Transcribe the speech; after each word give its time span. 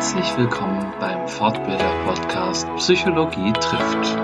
Herzlich 0.00 0.38
willkommen 0.38 0.94
beim 0.98 1.28
Fortbilder-Podcast 1.28 2.66
Psychologie 2.76 3.52
trifft. 3.52 4.16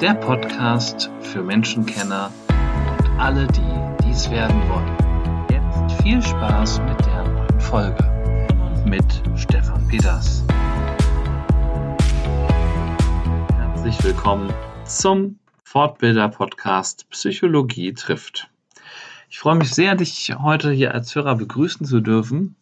Der 0.00 0.14
Podcast 0.14 1.10
für 1.22 1.42
Menschenkenner 1.42 2.30
und 2.46 3.20
alle, 3.20 3.48
die 3.48 4.04
dies 4.06 4.30
werden 4.30 4.62
wollen. 4.68 5.46
Jetzt 5.50 6.00
viel 6.00 6.22
Spaß 6.22 6.78
mit 6.82 7.04
der 7.04 7.24
neuen 7.24 7.60
Folge 7.60 8.84
mit 8.86 9.04
Stefan 9.34 9.88
Peters. 9.88 10.44
Herzlich 13.56 14.04
willkommen 14.04 14.52
zum 14.84 15.40
Fortbilder-Podcast 15.64 17.10
Psychologie 17.10 17.92
trifft. 17.92 18.48
Ich 19.28 19.40
freue 19.40 19.56
mich 19.56 19.74
sehr, 19.74 19.96
dich 19.96 20.32
heute 20.40 20.70
hier 20.70 20.94
als 20.94 21.12
Hörer 21.12 21.34
begrüßen 21.34 21.84
zu 21.86 22.00
dürfen. 22.00 22.54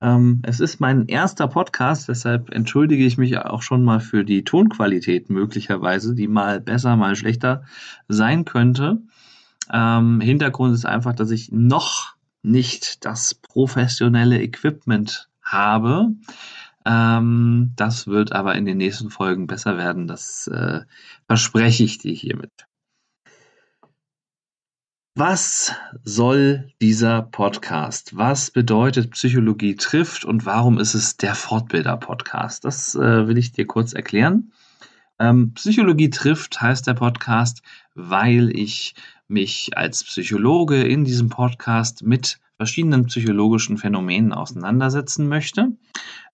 Ähm, 0.00 0.42
es 0.44 0.60
ist 0.60 0.80
mein 0.80 1.06
erster 1.06 1.48
Podcast, 1.48 2.08
deshalb 2.08 2.50
entschuldige 2.54 3.04
ich 3.04 3.18
mich 3.18 3.36
auch 3.38 3.62
schon 3.62 3.82
mal 3.82 4.00
für 4.00 4.24
die 4.24 4.44
Tonqualität 4.44 5.28
möglicherweise, 5.28 6.14
die 6.14 6.28
mal 6.28 6.60
besser, 6.60 6.96
mal 6.96 7.16
schlechter 7.16 7.64
sein 8.06 8.44
könnte. 8.44 9.02
Ähm, 9.72 10.20
Hintergrund 10.20 10.74
ist 10.74 10.86
einfach, 10.86 11.14
dass 11.14 11.30
ich 11.30 11.50
noch 11.50 12.14
nicht 12.42 13.04
das 13.04 13.34
professionelle 13.34 14.40
Equipment 14.40 15.28
habe. 15.42 16.10
Ähm, 16.84 17.72
das 17.76 18.06
wird 18.06 18.32
aber 18.32 18.54
in 18.54 18.64
den 18.64 18.78
nächsten 18.78 19.10
Folgen 19.10 19.46
besser 19.48 19.76
werden. 19.76 20.06
Das 20.06 20.46
äh, 20.46 20.82
verspreche 21.26 21.84
ich 21.84 21.98
dir 21.98 22.12
hiermit. 22.12 22.67
Was 25.20 25.74
soll 26.04 26.72
dieser 26.80 27.22
Podcast? 27.22 28.16
Was 28.16 28.52
bedeutet 28.52 29.10
Psychologie 29.10 29.74
trifft 29.74 30.24
und 30.24 30.46
warum 30.46 30.78
ist 30.78 30.94
es 30.94 31.16
der 31.16 31.34
Fortbilder-Podcast? 31.34 32.64
Das 32.64 32.94
äh, 32.94 33.26
will 33.26 33.36
ich 33.36 33.50
dir 33.50 33.66
kurz 33.66 33.94
erklären. 33.94 34.52
Ähm, 35.18 35.54
Psychologie 35.54 36.10
trifft 36.10 36.60
heißt 36.60 36.86
der 36.86 36.94
Podcast, 36.94 37.62
weil 37.96 38.56
ich 38.56 38.94
mich 39.26 39.76
als 39.76 40.04
Psychologe 40.04 40.84
in 40.84 41.04
diesem 41.04 41.30
Podcast 41.30 42.04
mit 42.04 42.38
verschiedenen 42.56 43.06
psychologischen 43.06 43.76
Phänomenen 43.76 44.32
auseinandersetzen 44.32 45.26
möchte 45.26 45.72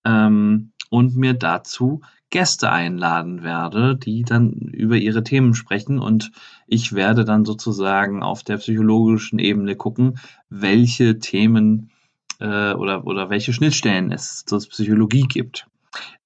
ähm, 0.04 0.72
und 0.94 1.16
mir 1.16 1.34
dazu 1.34 2.02
Gäste 2.30 2.70
einladen 2.70 3.42
werde, 3.42 3.96
die 3.96 4.22
dann 4.22 4.52
über 4.52 4.94
ihre 4.94 5.24
Themen 5.24 5.54
sprechen 5.54 5.98
und 5.98 6.30
ich 6.68 6.92
werde 6.92 7.24
dann 7.24 7.44
sozusagen 7.44 8.22
auf 8.22 8.44
der 8.44 8.58
psychologischen 8.58 9.40
Ebene 9.40 9.74
gucken, 9.74 10.20
welche 10.50 11.18
Themen 11.18 11.90
äh, 12.38 12.74
oder, 12.74 13.08
oder 13.08 13.28
welche 13.28 13.52
Schnittstellen 13.52 14.12
es 14.12 14.44
zur 14.44 14.60
Psychologie 14.60 15.22
gibt. 15.22 15.66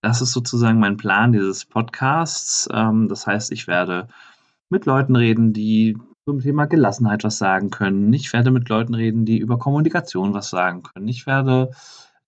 Das 0.02 0.20
ist 0.20 0.32
sozusagen 0.32 0.78
mein 0.80 0.98
Plan 0.98 1.32
dieses 1.32 1.64
Podcasts. 1.64 2.68
Ähm, 2.70 3.08
das 3.08 3.26
heißt, 3.26 3.50
ich 3.52 3.66
werde 3.68 4.08
mit 4.68 4.84
Leuten 4.84 5.16
reden, 5.16 5.54
die 5.54 5.96
zum 6.26 6.40
Thema 6.40 6.66
Gelassenheit 6.66 7.24
was 7.24 7.38
sagen 7.38 7.70
können. 7.70 8.12
Ich 8.12 8.34
werde 8.34 8.50
mit 8.50 8.68
Leuten 8.68 8.94
reden, 8.94 9.24
die 9.24 9.38
über 9.38 9.58
Kommunikation 9.58 10.34
was 10.34 10.50
sagen 10.50 10.82
können. 10.82 11.08
Ich 11.08 11.26
werde 11.26 11.70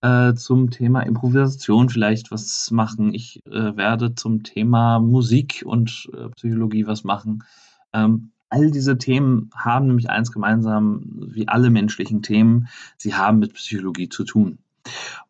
äh, 0.01 0.33
zum 0.33 0.69
Thema 0.71 1.01
Improvisation 1.01 1.89
vielleicht 1.89 2.31
was 2.31 2.71
machen. 2.71 3.13
Ich 3.13 3.45
äh, 3.45 3.75
werde 3.75 4.15
zum 4.15 4.43
Thema 4.43 4.99
Musik 4.99 5.63
und 5.65 6.09
äh, 6.13 6.29
Psychologie 6.29 6.87
was 6.87 7.03
machen. 7.03 7.43
Ähm, 7.93 8.31
all 8.49 8.71
diese 8.71 8.97
Themen 8.97 9.49
haben 9.55 9.87
nämlich 9.87 10.09
eins 10.09 10.31
gemeinsam, 10.31 11.03
wie 11.27 11.47
alle 11.47 11.69
menschlichen 11.69 12.21
Themen, 12.21 12.67
sie 12.97 13.15
haben 13.15 13.39
mit 13.39 13.53
Psychologie 13.53 14.09
zu 14.09 14.23
tun. 14.23 14.57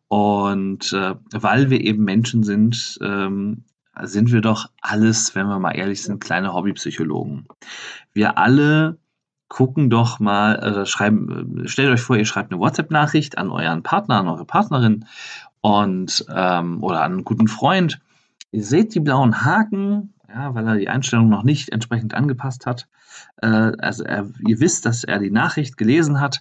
Und 0.08 0.92
äh, 0.92 1.14
weil 1.32 1.70
wir 1.70 1.80
eben 1.80 2.04
Menschen 2.04 2.42
sind, 2.42 2.98
ähm, 3.00 3.64
sind 4.02 4.32
wir 4.32 4.40
doch 4.40 4.70
alles, 4.80 5.34
wenn 5.34 5.46
wir 5.46 5.58
mal 5.58 5.72
ehrlich 5.72 6.02
sind, 6.02 6.20
kleine 6.20 6.52
Hobbypsychologen. 6.52 7.46
Wir 8.12 8.38
alle 8.38 8.98
gucken 9.52 9.90
doch 9.90 10.18
mal, 10.18 10.54
äh, 10.54 10.86
schreiben, 10.86 11.64
stellt 11.66 11.90
euch 11.90 12.00
vor, 12.00 12.16
ihr 12.16 12.24
schreibt 12.24 12.50
eine 12.50 12.58
WhatsApp-Nachricht 12.58 13.36
an 13.36 13.50
euren 13.50 13.82
Partner, 13.82 14.20
an 14.20 14.28
eure 14.28 14.46
Partnerin 14.46 15.04
und 15.60 16.24
ähm, 16.34 16.82
oder 16.82 17.02
an 17.02 17.12
einen 17.12 17.24
guten 17.24 17.48
Freund. 17.48 18.00
Ihr 18.50 18.64
seht 18.64 18.94
die 18.94 19.00
blauen 19.00 19.44
Haken, 19.44 20.14
ja, 20.26 20.54
weil 20.54 20.66
er 20.66 20.76
die 20.76 20.88
Einstellung 20.88 21.28
noch 21.28 21.42
nicht 21.42 21.68
entsprechend 21.68 22.14
angepasst 22.14 22.64
hat. 22.64 22.88
Äh, 23.42 23.72
also 23.78 24.04
er, 24.04 24.30
ihr 24.46 24.58
wisst, 24.58 24.86
dass 24.86 25.04
er 25.04 25.18
die 25.18 25.30
Nachricht 25.30 25.76
gelesen 25.76 26.18
hat 26.18 26.40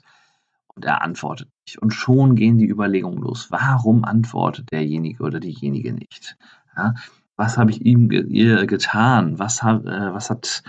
und 0.73 0.85
er 0.85 1.01
antwortet 1.01 1.49
nicht. 1.67 1.79
Und 1.79 1.91
schon 1.91 2.35
gehen 2.35 2.59
die 2.59 2.69
Überlegungen 2.69 3.21
los. 3.21 3.47
Warum 3.51 4.05
antwortet 4.05 4.71
derjenige 4.71 5.21
oder 5.23 5.41
diejenige 5.41 5.91
nicht? 5.91 6.37
Ja, 6.77 6.93
was 7.35 7.57
habe 7.57 7.71
ich 7.71 7.85
ihm 7.85 8.07
ge 8.07 8.23
ihr 8.29 8.65
getan? 8.67 9.37
Was, 9.37 9.63
ha 9.63 9.81
äh, 9.83 10.13
was 10.13 10.29
hat 10.29 10.63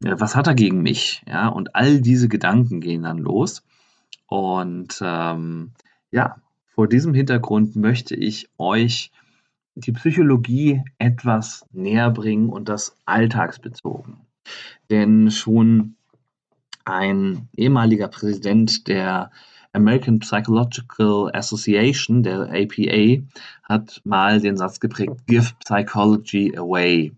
was 0.00 0.34
hat 0.34 0.46
er 0.46 0.54
gegen 0.54 0.82
mich? 0.82 1.22
Ja, 1.26 1.48
und 1.48 1.74
all 1.74 2.00
diese 2.00 2.28
Gedanken 2.28 2.80
gehen 2.80 3.02
dann 3.02 3.18
los. 3.18 3.62
Und 4.26 5.00
ähm, 5.02 5.72
ja, 6.10 6.36
vor 6.74 6.88
diesem 6.88 7.14
Hintergrund 7.14 7.76
möchte 7.76 8.14
ich 8.14 8.48
euch 8.56 9.12
die 9.74 9.92
Psychologie 9.92 10.82
etwas 10.98 11.66
näher 11.72 12.10
bringen 12.10 12.48
und 12.48 12.68
das 12.68 12.96
alltagsbezogen. 13.04 14.18
Denn 14.88 15.30
schon 15.30 15.96
ein 16.84 17.48
ehemaliger 17.56 18.08
Präsident 18.08 18.88
der 18.88 19.30
American 19.72 20.18
Psychological 20.18 21.30
Association, 21.32 22.22
der 22.22 22.50
APA, 22.50 23.22
hat 23.62 24.00
mal 24.04 24.40
den 24.40 24.56
Satz 24.56 24.80
geprägt, 24.80 25.26
Give 25.26 25.50
Psychology 25.64 26.56
away. 26.56 27.12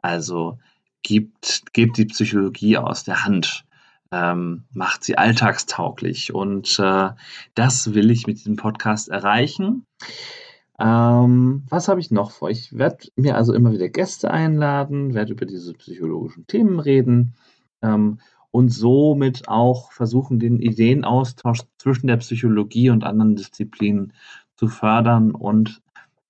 Also 0.00 0.58
gibt, 1.04 1.72
gebt 1.72 1.96
die 1.98 2.06
Psychologie 2.06 2.78
aus 2.78 3.04
der 3.04 3.24
Hand, 3.24 3.64
ähm, 4.10 4.64
macht 4.72 5.04
sie 5.04 5.16
alltagstauglich. 5.16 6.34
Und 6.34 6.80
äh, 6.80 7.10
das 7.54 7.94
will 7.94 8.10
ich 8.10 8.26
mit 8.26 8.38
diesem 8.38 8.56
Podcast 8.56 9.08
erreichen. 9.08 9.86
Ähm, 10.80 11.62
was 11.68 11.86
habe 11.86 12.00
ich 12.00 12.10
noch 12.10 12.32
vor? 12.32 12.50
Ich 12.50 12.76
werde 12.76 13.06
mir 13.14 13.36
also 13.36 13.52
immer 13.52 13.70
wieder 13.70 13.88
Gäste 13.88 14.32
einladen, 14.32 15.14
werde 15.14 15.32
über 15.32 15.46
diese 15.46 15.72
psychologischen 15.74 16.48
Themen 16.48 16.80
reden 16.80 17.34
ähm, 17.80 18.18
und 18.50 18.70
somit 18.70 19.48
auch 19.48 19.92
versuchen, 19.92 20.40
den 20.40 20.58
Ideenaustausch 20.58 21.60
zwischen 21.78 22.08
der 22.08 22.16
Psychologie 22.16 22.90
und 22.90 23.04
anderen 23.04 23.36
Disziplinen 23.36 24.14
zu 24.56 24.66
fördern 24.66 25.30
und 25.32 25.80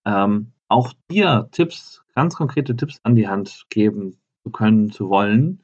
ähm, 0.04 0.52
auch 0.68 0.92
dir 1.10 1.48
Tipps, 1.52 2.02
ganz 2.14 2.34
konkrete 2.34 2.76
Tipps 2.76 2.98
an 3.02 3.14
die 3.14 3.28
Hand 3.28 3.64
geben 3.70 4.18
zu 4.44 4.50
können, 4.50 4.92
zu 4.92 5.08
wollen, 5.08 5.62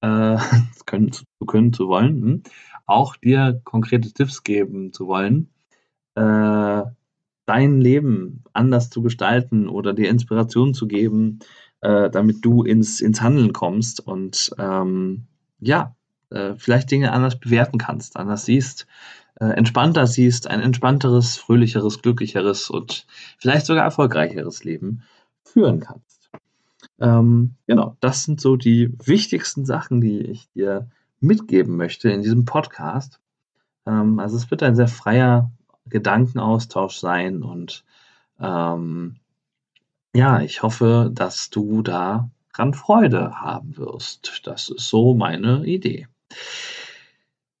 äh, 0.00 0.36
können, 0.86 1.12
zu 1.12 1.24
können, 1.46 1.72
zu 1.72 1.88
wollen, 1.88 2.22
hm, 2.22 2.42
auch 2.86 3.16
dir 3.16 3.60
konkrete 3.64 4.12
Tipps 4.12 4.42
geben 4.42 4.92
zu 4.92 5.06
wollen, 5.06 5.50
äh, 6.16 6.82
dein 7.46 7.80
Leben 7.80 8.44
anders 8.52 8.90
zu 8.90 9.02
gestalten 9.02 9.68
oder 9.68 9.92
dir 9.92 10.08
Inspiration 10.08 10.74
zu 10.74 10.86
geben, 10.86 11.40
äh, 11.82 12.10
damit 12.10 12.44
du 12.44 12.62
ins, 12.62 13.00
ins 13.00 13.20
Handeln 13.20 13.52
kommst 13.52 14.00
und 14.00 14.50
ähm, 14.58 15.26
ja, 15.60 15.94
äh, 16.30 16.54
vielleicht 16.56 16.90
Dinge 16.90 17.12
anders 17.12 17.38
bewerten 17.38 17.78
kannst, 17.78 18.16
anders 18.16 18.44
siehst, 18.46 18.86
äh, 19.40 19.46
entspannter 19.46 20.06
siehst, 20.06 20.48
ein 20.48 20.60
entspannteres, 20.60 21.36
fröhlicheres, 21.36 22.02
glücklicheres 22.02 22.70
und 22.70 23.06
vielleicht 23.38 23.66
sogar 23.66 23.84
erfolgreicheres 23.84 24.64
Leben 24.64 25.02
führen 25.44 25.80
kannst. 25.80 26.13
Ähm, 27.00 27.56
genau, 27.66 27.96
das 28.00 28.24
sind 28.24 28.40
so 28.40 28.56
die 28.56 28.92
wichtigsten 29.04 29.64
Sachen, 29.64 30.00
die 30.00 30.20
ich 30.20 30.50
dir 30.52 30.88
mitgeben 31.20 31.76
möchte 31.76 32.10
in 32.10 32.22
diesem 32.22 32.44
Podcast. 32.44 33.20
Ähm, 33.86 34.18
also 34.18 34.36
es 34.36 34.50
wird 34.50 34.62
ein 34.62 34.76
sehr 34.76 34.88
freier 34.88 35.50
Gedankenaustausch 35.86 36.96
sein 36.96 37.42
und 37.42 37.84
ähm, 38.40 39.16
ja, 40.14 40.40
ich 40.40 40.62
hoffe, 40.62 41.10
dass 41.12 41.50
du 41.50 41.82
daran 41.82 42.74
Freude 42.74 43.40
haben 43.40 43.76
wirst. 43.76 44.42
Das 44.44 44.68
ist 44.68 44.88
so 44.88 45.14
meine 45.14 45.64
Idee. 45.66 46.06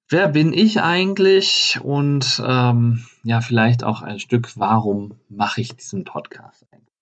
Wer 0.08 0.28
bin 0.28 0.52
ich 0.52 0.80
eigentlich? 0.80 1.80
Und 1.82 2.40
ähm, 2.46 3.04
ja, 3.24 3.40
vielleicht 3.40 3.82
auch 3.82 4.02
ein 4.02 4.20
Stück, 4.20 4.56
warum 4.56 5.16
mache 5.28 5.60
ich 5.60 5.74
diesen 5.74 6.04
Podcast 6.04 6.64
eigentlich? 6.70 6.93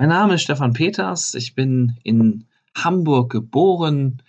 Mein 0.00 0.08
Name 0.08 0.36
ist 0.36 0.44
Stefan 0.44 0.72
Peters. 0.72 1.34
Ich 1.34 1.54
bin 1.54 1.98
in 2.04 2.46
Hamburg 2.74 3.30
geboren, 3.30 4.22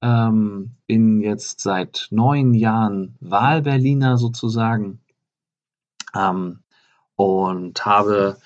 ähm, 0.00 0.76
bin 0.86 1.20
jetzt 1.20 1.60
seit 1.62 2.06
neun 2.12 2.54
Jahren 2.54 3.16
Wahlberliner 3.18 4.18
sozusagen 4.18 5.00
ähm, 6.14 6.60
und 7.16 7.84
habe 7.84 8.36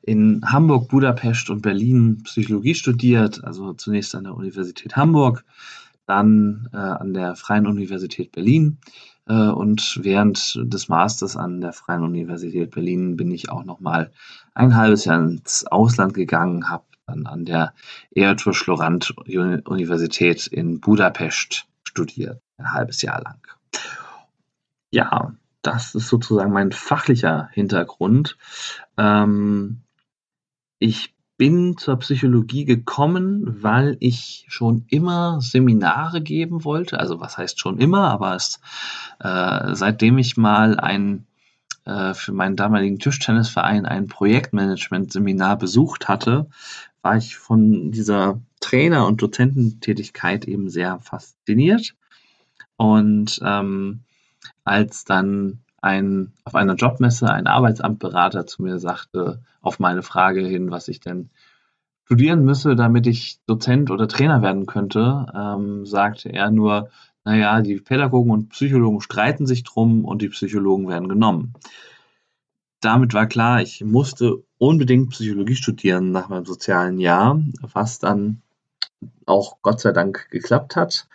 in 0.00 0.40
Hamburg, 0.50 0.88
Budapest 0.88 1.50
und 1.50 1.60
Berlin 1.60 2.22
Psychologie 2.22 2.74
studiert. 2.74 3.44
Also 3.44 3.74
zunächst 3.74 4.14
an 4.14 4.24
der 4.24 4.34
Universität 4.34 4.96
Hamburg, 4.96 5.44
dann 6.06 6.70
äh, 6.72 6.78
an 6.78 7.12
der 7.12 7.36
Freien 7.36 7.66
Universität 7.66 8.32
Berlin 8.32 8.78
und 9.32 10.00
während 10.02 10.58
des 10.62 10.88
Masters 10.88 11.36
an 11.36 11.60
der 11.60 11.72
Freien 11.72 12.02
Universität 12.02 12.72
Berlin 12.72 13.16
bin 13.16 13.30
ich 13.30 13.50
auch 13.50 13.64
noch 13.64 13.80
mal 13.80 14.10
ein 14.54 14.76
halbes 14.76 15.04
Jahr 15.04 15.20
ins 15.20 15.66
Ausland 15.66 16.14
gegangen, 16.14 16.68
habe 16.68 16.84
dann 17.06 17.26
an 17.26 17.44
der 17.44 17.74
Eötvös 18.16 18.66
Lorand 18.66 19.10
Universität 19.16 20.46
in 20.46 20.80
Budapest 20.80 21.66
studiert, 21.84 22.40
ein 22.56 22.72
halbes 22.72 23.02
Jahr 23.02 23.22
lang. 23.22 23.46
Ja, 24.90 25.34
das 25.62 25.94
ist 25.94 26.08
sozusagen 26.08 26.52
mein 26.52 26.72
fachlicher 26.72 27.48
Hintergrund. 27.52 28.36
Ähm, 28.96 29.82
ich 30.78 31.14
bin 31.40 31.78
zur 31.78 31.96
Psychologie 32.00 32.66
gekommen, 32.66 33.62
weil 33.62 33.96
ich 34.00 34.44
schon 34.48 34.84
immer 34.88 35.40
Seminare 35.40 36.20
geben 36.20 36.64
wollte. 36.64 37.00
Also 37.00 37.18
was 37.18 37.38
heißt 37.38 37.58
schon 37.58 37.78
immer, 37.78 38.10
aber 38.10 38.34
es, 38.34 38.60
äh, 39.20 39.74
seitdem 39.74 40.18
ich 40.18 40.36
mal 40.36 40.78
ein 40.78 41.24
äh, 41.86 42.12
für 42.12 42.32
meinen 42.32 42.56
damaligen 42.56 42.98
Tischtennisverein 42.98 43.86
ein 43.86 44.06
Projektmanagement-Seminar 44.06 45.56
besucht 45.56 46.08
hatte, 46.08 46.46
war 47.00 47.16
ich 47.16 47.38
von 47.38 47.90
dieser 47.90 48.38
Trainer- 48.60 49.06
und 49.06 49.22
Dozententätigkeit 49.22 50.44
eben 50.44 50.68
sehr 50.68 51.00
fasziniert. 51.00 51.94
Und 52.76 53.40
ähm, 53.42 54.00
als 54.64 55.06
dann 55.06 55.60
ein, 55.80 56.32
auf 56.44 56.54
einer 56.54 56.74
Jobmesse 56.74 57.30
ein 57.30 57.46
Arbeitsamtberater 57.46 58.46
zu 58.46 58.62
mir 58.62 58.78
sagte, 58.78 59.42
auf 59.60 59.78
meine 59.78 60.02
Frage 60.02 60.46
hin, 60.46 60.70
was 60.70 60.88
ich 60.88 61.00
denn 61.00 61.30
studieren 62.04 62.44
müsse, 62.44 62.74
damit 62.74 63.06
ich 63.06 63.38
Dozent 63.46 63.90
oder 63.90 64.08
Trainer 64.08 64.42
werden 64.42 64.66
könnte, 64.66 65.26
ähm, 65.34 65.86
sagte 65.86 66.28
er 66.30 66.50
nur, 66.50 66.90
naja, 67.24 67.60
die 67.60 67.76
Pädagogen 67.76 68.30
und 68.30 68.48
Psychologen 68.48 69.00
streiten 69.00 69.46
sich 69.46 69.62
drum 69.62 70.04
und 70.04 70.22
die 70.22 70.28
Psychologen 70.30 70.88
werden 70.88 71.08
genommen. 71.08 71.54
Damit 72.80 73.12
war 73.14 73.26
klar, 73.26 73.60
ich 73.60 73.84
musste 73.84 74.42
unbedingt 74.58 75.10
Psychologie 75.10 75.54
studieren 75.54 76.10
nach 76.10 76.28
meinem 76.28 76.46
sozialen 76.46 76.98
Jahr, 76.98 77.40
was 77.60 77.98
dann 77.98 78.42
auch 79.26 79.58
Gott 79.62 79.80
sei 79.80 79.92
Dank 79.92 80.28
geklappt 80.30 80.76
hat. 80.76 81.06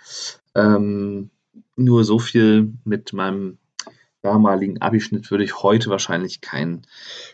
Ähm, 0.53 1.31
nur 1.75 2.03
so 2.03 2.19
viel 2.19 2.73
mit 2.85 3.13
meinem 3.13 3.57
damaligen 4.25 4.81
Abischnitt 4.81 5.29
würde 5.29 5.43
ich 5.43 5.61
heute 5.61 5.89
wahrscheinlich 5.91 6.41
keinen 6.41 6.81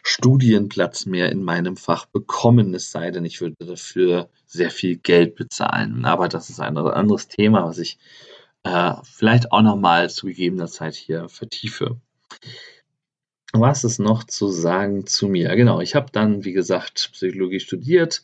Studienplatz 0.03 1.05
mehr 1.05 1.31
in 1.31 1.41
meinem 1.41 1.77
Fach 1.77 2.05
bekommen, 2.05 2.73
es 2.73 2.91
sei 2.91 3.11
denn, 3.11 3.23
ich 3.23 3.39
würde 3.39 3.55
dafür 3.59 4.29
sehr 4.45 4.71
viel 4.71 4.97
Geld 4.97 5.35
bezahlen. 5.35 6.03
Aber 6.03 6.27
das 6.27 6.49
ist 6.49 6.59
ein 6.59 6.77
anderes 6.77 7.29
Thema, 7.29 7.65
was 7.65 7.77
ich 7.77 7.97
äh, 8.63 8.93
vielleicht 9.03 9.53
auch 9.53 9.61
nochmal 9.61 10.09
zu 10.09 10.27
gegebener 10.27 10.67
Zeit 10.67 10.95
hier 10.95 11.29
vertiefe. 11.29 11.97
Was 13.53 13.83
ist 13.83 13.99
noch 13.99 14.25
zu 14.25 14.47
sagen 14.47 15.05
zu 15.05 15.27
mir? 15.27 15.55
Genau, 15.55 15.79
ich 15.81 15.95
habe 15.95 16.11
dann, 16.11 16.43
wie 16.43 16.53
gesagt, 16.53 17.09
Psychologie 17.13 17.59
studiert, 17.59 18.23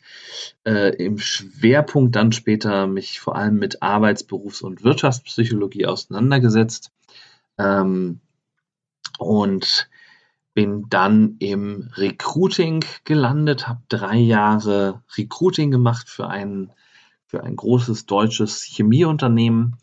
äh, 0.66 0.94
im 0.96 1.18
Schwerpunkt 1.18 2.16
dann 2.16 2.32
später 2.32 2.86
mich 2.86 3.20
vor 3.20 3.36
allem 3.36 3.56
mit 3.56 3.82
Arbeits-, 3.82 4.24
Berufs- 4.24 4.62
und 4.62 4.84
Wirtschaftspsychologie 4.84 5.86
auseinandergesetzt. 5.86 6.92
Ähm, 7.58 8.20
und 9.18 9.88
bin 10.54 10.86
dann 10.88 11.36
im 11.38 11.90
Recruiting 11.94 12.84
gelandet, 13.04 13.68
habe 13.68 13.82
drei 13.88 14.16
Jahre 14.16 15.02
Recruiting 15.16 15.70
gemacht 15.70 16.08
für 16.08 16.28
ein, 16.28 16.72
für 17.26 17.44
ein 17.44 17.54
großes 17.54 18.06
deutsches 18.06 18.62
Chemieunternehmen. 18.64 19.76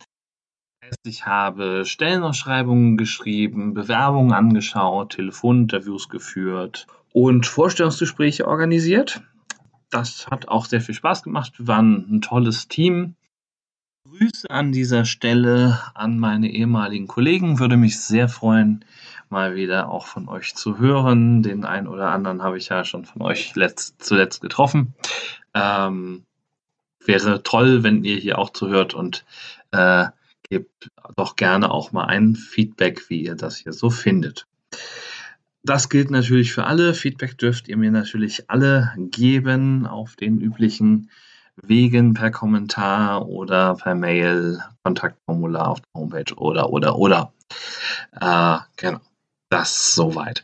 Ich 1.04 1.26
habe 1.26 1.86
Stellenausschreibungen 1.86 2.98
geschrieben, 2.98 3.74
Bewerbungen 3.74 4.34
angeschaut, 4.34 5.14
Telefoninterviews 5.14 6.10
geführt 6.10 6.88
und 7.14 7.46
Vorstellungsgespräche 7.46 8.48
organisiert. 8.48 9.22
Das 9.90 10.28
hat 10.28 10.50
auch 10.50 10.66
sehr 10.66 10.82
viel 10.82 10.96
Spaß 10.96 11.24
gemacht. 11.24 11.58
Wir 11.58 11.68
waren 11.68 12.06
ein 12.10 12.22
tolles 12.22 12.68
Team. 12.68 13.16
Grüße 14.04 14.50
an 14.50 14.72
dieser 14.72 15.06
Stelle 15.06 15.80
an 15.94 16.20
meine 16.20 16.52
ehemaligen 16.52 17.08
Kollegen. 17.08 17.60
Würde 17.60 17.78
mich 17.78 18.00
sehr 18.00 18.28
freuen, 18.28 18.84
mal 19.32 19.56
wieder 19.56 19.90
auch 19.90 20.06
von 20.06 20.28
euch 20.28 20.56
zu 20.56 20.78
hören. 20.78 21.44
Den 21.44 21.66
einen 21.66 21.88
oder 21.88 22.10
anderen 22.10 22.44
habe 22.44 22.58
ich 22.58 22.70
ja 22.70 22.84
schon 22.84 23.06
von 23.06 23.22
euch 23.22 23.56
letzt, 23.56 24.04
zuletzt 24.04 24.42
getroffen. 24.42 24.94
Ähm, 25.54 26.24
wäre 27.06 27.44
toll, 27.44 27.84
wenn 27.84 28.04
ihr 28.04 28.18
hier 28.18 28.40
auch 28.40 28.50
zuhört 28.50 28.94
und 28.94 29.26
äh, 29.72 30.08
gebt 30.50 30.90
doch 31.16 31.36
gerne 31.36 31.72
auch 31.72 31.92
mal 31.92 32.06
ein 32.06 32.36
Feedback, 32.36 33.10
wie 33.10 33.24
ihr 33.24 33.36
das 33.36 33.58
hier 33.58 33.74
so 33.74 33.90
findet. 33.90 34.48
Das 35.64 35.90
gilt 35.90 36.12
natürlich 36.12 36.54
für 36.54 36.66
alle. 36.66 36.94
Feedback 36.94 37.38
dürft 37.38 37.68
ihr 37.68 37.78
mir 37.78 37.92
natürlich 37.92 38.50
alle 38.50 38.94
geben 38.98 39.88
auf 39.88 40.16
den 40.16 40.40
üblichen 40.40 41.10
Wegen 41.56 42.14
per 42.14 42.32
Kommentar 42.32 43.28
oder 43.28 43.76
per 43.76 43.96
Mail, 43.96 44.62
Kontaktformular 44.84 45.70
auf 45.70 45.80
der 45.80 46.02
Homepage 46.02 46.36
oder, 46.36 46.70
oder, 46.70 46.98
oder. 46.98 47.34
Äh, 48.12 48.58
genau. 48.76 49.00
Das 49.56 49.96
soweit. 49.96 50.44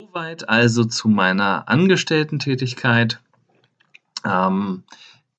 Soweit 0.00 0.48
also 0.48 0.84
zu 0.84 1.08
meiner 1.08 1.68
Angestellten-Tätigkeit. 1.68 3.20
Ähm, 4.24 4.84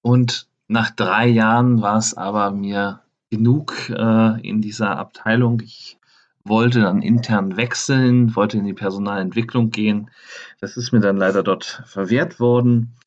und 0.01 0.48
nach 0.68 0.92
drei 0.92 1.28
Jahren 1.28 1.81
war 1.81 1.95
es 1.95 2.13
aber 2.13 2.51
mir 2.51 3.00
genug 3.30 3.89
äh, 3.89 4.42
in 4.45 4.62
dieser 4.62 4.98
Abteilung. 4.98 5.62
Ich 5.62 5.98
wollte 6.44 6.81
dann 6.81 7.01
intern 7.01 7.56
wechseln, 7.56 8.36
wollte 8.36 8.57
in 8.57 8.66
die 8.66 8.74
Personalentwicklung 8.74 9.69
gehen. 9.69 10.12
Das 10.60 10.75
ist 10.75 10.92
mir 10.92 11.00
dann 11.00 11.16
leider 11.16 11.42
dort 11.42 11.84
verwehrt 11.86 12.42
worden. 12.42 12.98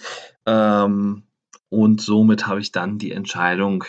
Ähm, 0.46 1.24
und 1.68 2.00
somit 2.00 2.46
habe 2.46 2.60
ich 2.60 2.72
dann 2.72 2.96
die 2.96 3.12
Entscheidung 3.12 3.84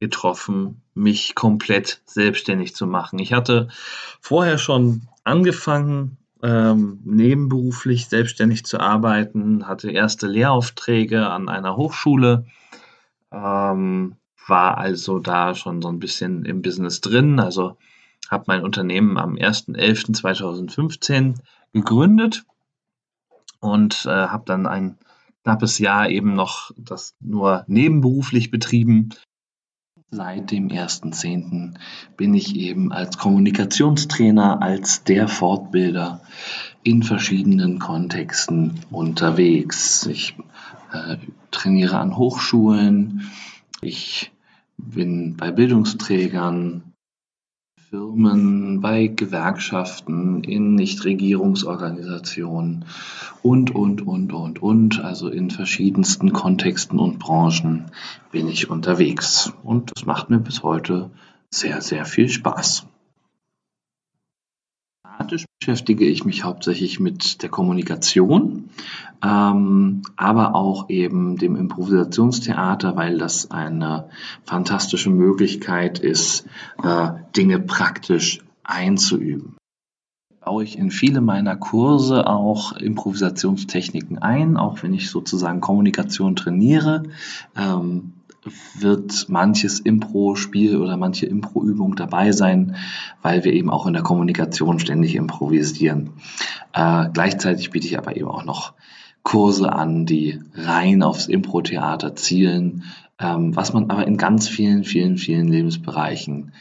getroffen, 0.00 0.82
mich 0.94 1.34
komplett 1.34 2.02
selbstständig 2.06 2.74
zu 2.74 2.86
machen. 2.86 3.18
Ich 3.18 3.32
hatte 3.32 3.68
vorher 4.20 4.58
schon 4.58 5.08
angefangen, 5.24 6.18
ähm, 6.42 7.00
nebenberuflich 7.04 8.08
selbstständig 8.08 8.66
zu 8.66 8.78
arbeiten, 8.78 9.66
hatte 9.66 9.90
erste 9.90 10.26
Lehraufträge 10.26 11.28
an 11.28 11.48
einer 11.48 11.76
Hochschule, 11.76 12.46
ähm, 13.32 14.16
war 14.46 14.78
also 14.78 15.18
da 15.18 15.54
schon 15.54 15.82
so 15.82 15.88
ein 15.88 15.98
bisschen 15.98 16.44
im 16.44 16.62
Business 16.62 17.00
drin. 17.00 17.40
Also 17.40 17.76
habe 18.28 18.44
mein 18.48 18.62
Unternehmen 18.62 19.18
am 19.18 19.34
1.11.2015 19.34 21.36
gegründet 21.72 22.44
und 23.60 24.04
äh, 24.06 24.10
habe 24.10 24.44
dann 24.46 24.66
ein 24.66 24.98
knappes 25.42 25.78
Jahr 25.78 26.10
eben 26.10 26.34
noch 26.34 26.70
das 26.76 27.14
nur 27.20 27.64
nebenberuflich 27.66 28.50
betrieben 28.50 29.10
Seit 30.10 30.52
dem 30.52 30.68
1.10. 30.68 31.74
bin 32.16 32.34
ich 32.34 32.54
eben 32.54 32.92
als 32.92 33.18
Kommunikationstrainer, 33.18 34.62
als 34.62 35.02
der 35.02 35.26
Fortbilder 35.26 36.20
in 36.84 37.02
verschiedenen 37.02 37.80
Kontexten 37.80 38.80
unterwegs. 38.92 40.06
Ich 40.06 40.36
äh, 40.92 41.16
trainiere 41.50 41.98
an 41.98 42.16
Hochschulen, 42.16 43.32
ich 43.80 44.32
bin 44.78 45.36
bei 45.36 45.50
Bildungsträgern, 45.50 46.94
Firmen, 47.96 48.82
bei 48.82 49.06
Gewerkschaften, 49.06 50.44
in 50.44 50.74
Nichtregierungsorganisationen 50.74 52.84
und, 53.42 53.74
und, 53.74 54.06
und, 54.06 54.34
und, 54.34 54.62
und. 54.62 55.02
Also 55.02 55.30
in 55.30 55.50
verschiedensten 55.50 56.34
Kontexten 56.34 56.98
und 56.98 57.18
Branchen 57.18 57.86
bin 58.32 58.48
ich 58.48 58.68
unterwegs. 58.68 59.54
Und 59.62 59.92
das 59.94 60.04
macht 60.04 60.28
mir 60.28 60.40
bis 60.40 60.62
heute 60.62 61.08
sehr, 61.48 61.80
sehr 61.80 62.04
viel 62.04 62.28
Spaß. 62.28 62.86
Thematisch 65.16 65.46
beschäftige 65.60 66.06
ich 66.06 66.24
mich 66.24 66.44
hauptsächlich 66.44 67.00
mit 67.00 67.42
der 67.42 67.48
Kommunikation, 67.48 68.68
ähm, 69.24 70.02
aber 70.16 70.54
auch 70.54 70.90
eben 70.90 71.38
dem 71.38 71.56
Improvisationstheater, 71.56 72.96
weil 72.96 73.16
das 73.16 73.50
eine 73.50 74.10
fantastische 74.44 75.08
Möglichkeit 75.10 75.98
ist, 75.98 76.46
äh, 76.82 77.10
Dinge 77.34 77.60
praktisch 77.60 78.40
einzuüben. 78.62 79.56
Baue 80.44 80.64
ich 80.64 80.78
in 80.78 80.90
viele 80.90 81.22
meiner 81.22 81.56
Kurse 81.56 82.26
auch 82.26 82.72
Improvisationstechniken 82.72 84.18
ein, 84.18 84.56
auch 84.56 84.82
wenn 84.82 84.92
ich 84.92 85.08
sozusagen 85.10 85.60
Kommunikation 85.60 86.36
trainiere. 86.36 87.04
Ähm, 87.56 88.12
wird 88.78 89.28
manches 89.28 89.80
Impro-Spiel 89.80 90.76
oder 90.76 90.96
manche 90.96 91.26
Impro-Übung 91.26 91.96
dabei 91.96 92.32
sein, 92.32 92.76
weil 93.22 93.44
wir 93.44 93.52
eben 93.52 93.70
auch 93.70 93.86
in 93.86 93.92
der 93.92 94.02
Kommunikation 94.02 94.78
ständig 94.78 95.14
improvisieren. 95.14 96.12
Äh, 96.72 97.08
gleichzeitig 97.12 97.70
biete 97.70 97.86
ich 97.86 97.98
aber 97.98 98.16
eben 98.16 98.28
auch 98.28 98.44
noch 98.44 98.74
Kurse 99.22 99.72
an, 99.72 100.06
die 100.06 100.40
rein 100.54 101.02
aufs 101.02 101.26
Impro-Theater 101.26 102.14
zielen, 102.14 102.84
ähm, 103.18 103.56
was 103.56 103.72
man 103.72 103.90
aber 103.90 104.06
in 104.06 104.16
ganz 104.16 104.48
vielen, 104.48 104.84
vielen, 104.84 105.18
vielen 105.18 105.48
Lebensbereichen 105.48 106.52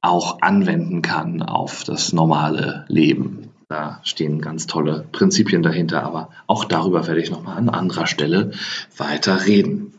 auch 0.00 0.40
anwenden 0.40 1.02
kann 1.02 1.42
auf 1.42 1.84
das 1.84 2.12
normale 2.12 2.84
Leben. 2.88 3.50
Da 3.68 4.00
stehen 4.02 4.40
ganz 4.40 4.66
tolle 4.66 5.06
Prinzipien 5.12 5.62
dahinter, 5.62 6.02
aber 6.02 6.30
auch 6.46 6.64
darüber 6.64 7.06
werde 7.06 7.22
ich 7.22 7.30
nochmal 7.30 7.56
an 7.56 7.68
anderer 7.68 8.06
Stelle 8.06 8.52
weiter 8.96 9.46
reden. 9.46 9.94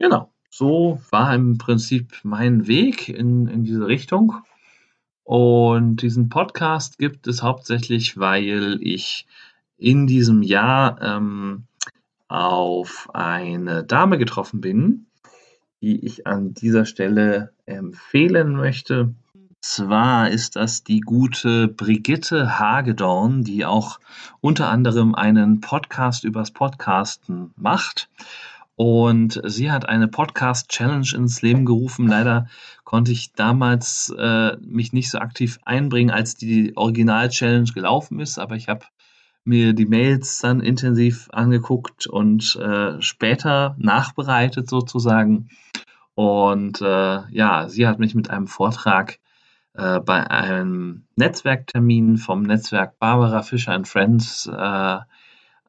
Genau, 0.00 0.32
so 0.48 0.98
war 1.10 1.34
im 1.34 1.58
Prinzip 1.58 2.20
mein 2.22 2.66
Weg 2.66 3.10
in, 3.10 3.46
in 3.48 3.64
diese 3.64 3.86
Richtung. 3.86 4.34
Und 5.24 5.96
diesen 5.96 6.30
Podcast 6.30 6.96
gibt 6.96 7.26
es 7.26 7.42
hauptsächlich, 7.42 8.18
weil 8.18 8.78
ich 8.80 9.26
in 9.76 10.06
diesem 10.06 10.42
Jahr 10.42 11.02
ähm, 11.02 11.64
auf 12.28 13.10
eine 13.12 13.84
Dame 13.84 14.16
getroffen 14.16 14.62
bin, 14.62 15.06
die 15.82 16.02
ich 16.02 16.26
an 16.26 16.54
dieser 16.54 16.86
Stelle 16.86 17.52
empfehlen 17.66 18.56
möchte. 18.56 19.14
Zwar 19.60 20.30
ist 20.30 20.56
das 20.56 20.82
die 20.82 21.00
gute 21.00 21.68
Brigitte 21.68 22.58
Hagedorn, 22.58 23.42
die 23.42 23.66
auch 23.66 24.00
unter 24.40 24.70
anderem 24.70 25.14
einen 25.14 25.60
Podcast 25.60 26.24
übers 26.24 26.52
Podcasten 26.52 27.52
macht. 27.56 28.08
Und 28.80 29.42
sie 29.44 29.70
hat 29.70 29.86
eine 29.86 30.08
Podcast-Challenge 30.08 31.08
ins 31.14 31.42
Leben 31.42 31.66
gerufen. 31.66 32.08
Leider 32.08 32.46
konnte 32.84 33.12
ich 33.12 33.34
damals 33.34 34.08
äh, 34.18 34.56
mich 34.56 34.94
nicht 34.94 35.10
so 35.10 35.18
aktiv 35.18 35.58
einbringen, 35.66 36.10
als 36.10 36.36
die 36.36 36.74
Original-Challenge 36.78 37.70
gelaufen 37.74 38.20
ist, 38.20 38.38
aber 38.38 38.56
ich 38.56 38.68
habe 38.68 38.86
mir 39.44 39.74
die 39.74 39.84
Mails 39.84 40.38
dann 40.38 40.60
intensiv 40.60 41.28
angeguckt 41.30 42.06
und 42.06 42.56
äh, 42.56 43.02
später 43.02 43.76
nachbereitet 43.78 44.70
sozusagen. 44.70 45.50
Und 46.14 46.80
äh, 46.80 47.20
ja, 47.30 47.68
sie 47.68 47.86
hat 47.86 47.98
mich 47.98 48.14
mit 48.14 48.30
einem 48.30 48.46
Vortrag 48.46 49.18
äh, 49.74 50.00
bei 50.00 50.30
einem 50.30 51.04
Netzwerktermin 51.16 52.16
vom 52.16 52.44
Netzwerk 52.44 52.98
Barbara 52.98 53.42
Fischer 53.42 53.72
and 53.74 53.86
Friends 53.86 54.46
äh, 54.50 54.98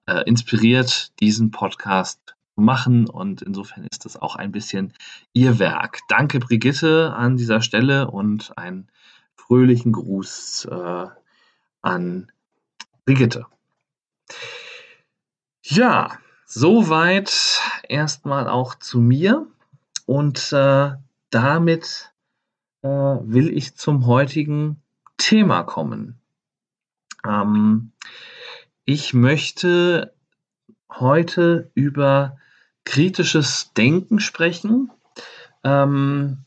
äh, 0.06 0.24
inspiriert, 0.26 1.12
diesen 1.20 1.52
Podcast 1.52 2.38
machen 2.62 3.10
und 3.10 3.42
insofern 3.42 3.86
ist 3.86 4.06
das 4.06 4.18
auch 4.18 4.36
ein 4.36 4.52
bisschen 4.52 4.94
ihr 5.34 5.60
Werk. 5.60 6.00
Danke 6.08 6.40
Brigitte 6.40 7.14
an 7.14 7.38
dieser 7.38 7.62
Stelle 7.62 8.10
und 8.10 8.58
einen 8.58 8.88
fröhlichen 9.36 9.92
Gruß 9.92 10.66
äh, 10.72 11.08
an 11.82 12.32
Brigitte. 13.06 13.46
Ja, 15.64 16.18
soweit 16.46 17.62
erstmal 17.88 18.48
auch 18.48 18.76
zu 18.76 19.00
mir 19.00 19.48
und 20.06 20.52
äh, 20.54 20.92
damit 21.30 22.12
äh, 22.82 22.88
will 22.88 23.50
ich 23.56 23.76
zum 23.76 24.06
heutigen 24.06 24.82
Thema 25.18 25.64
kommen. 25.64 26.20
Ähm, 27.26 27.92
ich 28.86 29.14
möchte 29.14 30.14
heute 30.90 31.72
über 31.76 32.38
kritisches 32.86 33.72
Denken 33.76 34.20
sprechen 34.20 34.92
ähm, 35.64 36.46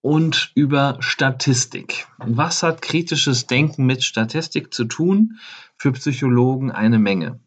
und 0.00 0.50
über 0.54 0.96
Statistik. 1.00 2.06
Was 2.18 2.62
hat 2.62 2.82
kritisches 2.82 3.46
Denken 3.46 3.86
mit 3.86 4.02
Statistik 4.02 4.74
zu 4.74 4.84
tun? 4.84 5.38
Für 5.76 5.92
Psychologen 5.92 6.70
eine 6.70 6.98
Menge. 6.98 7.40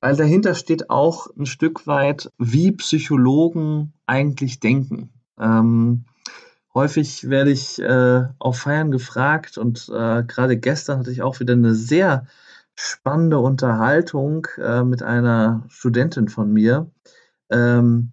Weil 0.00 0.16
dahinter 0.16 0.54
steht 0.54 0.90
auch 0.90 1.28
ein 1.36 1.46
Stück 1.46 1.86
weit, 1.86 2.30
wie 2.38 2.72
Psychologen 2.72 3.94
eigentlich 4.06 4.60
denken. 4.60 5.10
Ähm, 5.40 6.04
häufig 6.74 7.30
werde 7.30 7.50
ich 7.50 7.80
äh, 7.80 8.24
auf 8.38 8.58
Feiern 8.58 8.90
gefragt 8.90 9.56
und 9.56 9.88
äh, 9.88 10.22
gerade 10.24 10.58
gestern 10.58 10.98
hatte 10.98 11.10
ich 11.10 11.22
auch 11.22 11.40
wieder 11.40 11.54
eine 11.54 11.74
sehr 11.74 12.26
spannende 12.76 13.38
Unterhaltung 13.38 14.46
äh, 14.58 14.82
mit 14.82 15.02
einer 15.02 15.64
Studentin 15.68 16.28
von 16.28 16.52
mir, 16.52 16.90
ähm, 17.50 18.12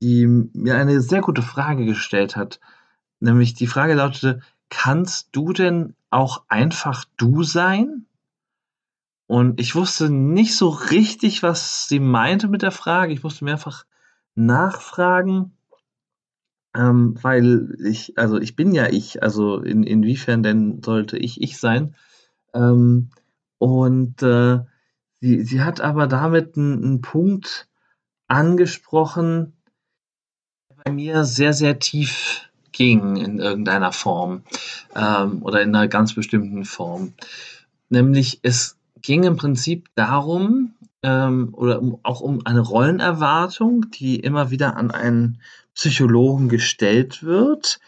die 0.00 0.26
mir 0.26 0.76
eine 0.76 1.00
sehr 1.00 1.20
gute 1.20 1.42
Frage 1.42 1.84
gestellt 1.84 2.36
hat. 2.36 2.60
Nämlich 3.20 3.54
die 3.54 3.66
Frage 3.66 3.94
lautete, 3.94 4.40
kannst 4.70 5.28
du 5.32 5.52
denn 5.52 5.94
auch 6.10 6.44
einfach 6.48 7.04
du 7.16 7.42
sein? 7.42 8.06
Und 9.26 9.60
ich 9.60 9.74
wusste 9.74 10.08
nicht 10.08 10.56
so 10.56 10.68
richtig, 10.68 11.42
was 11.42 11.88
sie 11.88 12.00
meinte 12.00 12.48
mit 12.48 12.62
der 12.62 12.70
Frage. 12.70 13.12
Ich 13.12 13.22
musste 13.22 13.44
mehrfach 13.44 13.84
nachfragen, 14.34 15.52
ähm, 16.74 17.18
weil 17.22 17.76
ich, 17.84 18.16
also 18.16 18.38
ich 18.38 18.56
bin 18.56 18.72
ja 18.72 18.88
ich, 18.88 19.22
also 19.22 19.60
in, 19.60 19.82
inwiefern 19.82 20.42
denn 20.42 20.82
sollte 20.82 21.18
ich 21.18 21.42
ich 21.42 21.58
sein? 21.58 21.94
Ähm, 22.54 23.10
und 23.58 24.22
äh, 24.22 24.60
sie, 25.20 25.42
sie 25.42 25.60
hat 25.62 25.80
aber 25.80 26.06
damit 26.06 26.56
einen, 26.56 27.00
Punkt 27.00 27.68
angesprochen, 28.28 29.54
der 30.70 30.76
bei 30.84 30.92
mir 30.92 31.24
sehr, 31.24 31.52
sehr 31.52 31.78
tief 31.78 32.48
ging 32.72 33.16
in 33.16 33.38
irgendeiner 33.38 33.92
Form 33.92 34.42
ähm, 34.94 35.42
oder 35.42 35.62
in 35.62 35.74
einer 35.74 35.88
ganz 35.88 36.14
bestimmten 36.14 36.64
Form. 36.64 37.14
Nämlich 37.88 38.40
es 38.42 38.76
ging 39.02 39.24
im 39.24 39.36
Prinzip 39.36 39.88
darum, 39.94 40.74
ähm, 41.02 41.50
oder 41.52 41.80
auch 42.02 42.20
um 42.20 42.44
eine 42.44 42.60
Rollenerwartung, 42.60 43.90
die 43.90 44.16
immer 44.16 44.50
wieder 44.50 44.76
an 44.76 44.90
einen 44.90 45.40
Psychologen 45.74 46.48
gestellt 46.48 47.22
wird, 47.22 47.78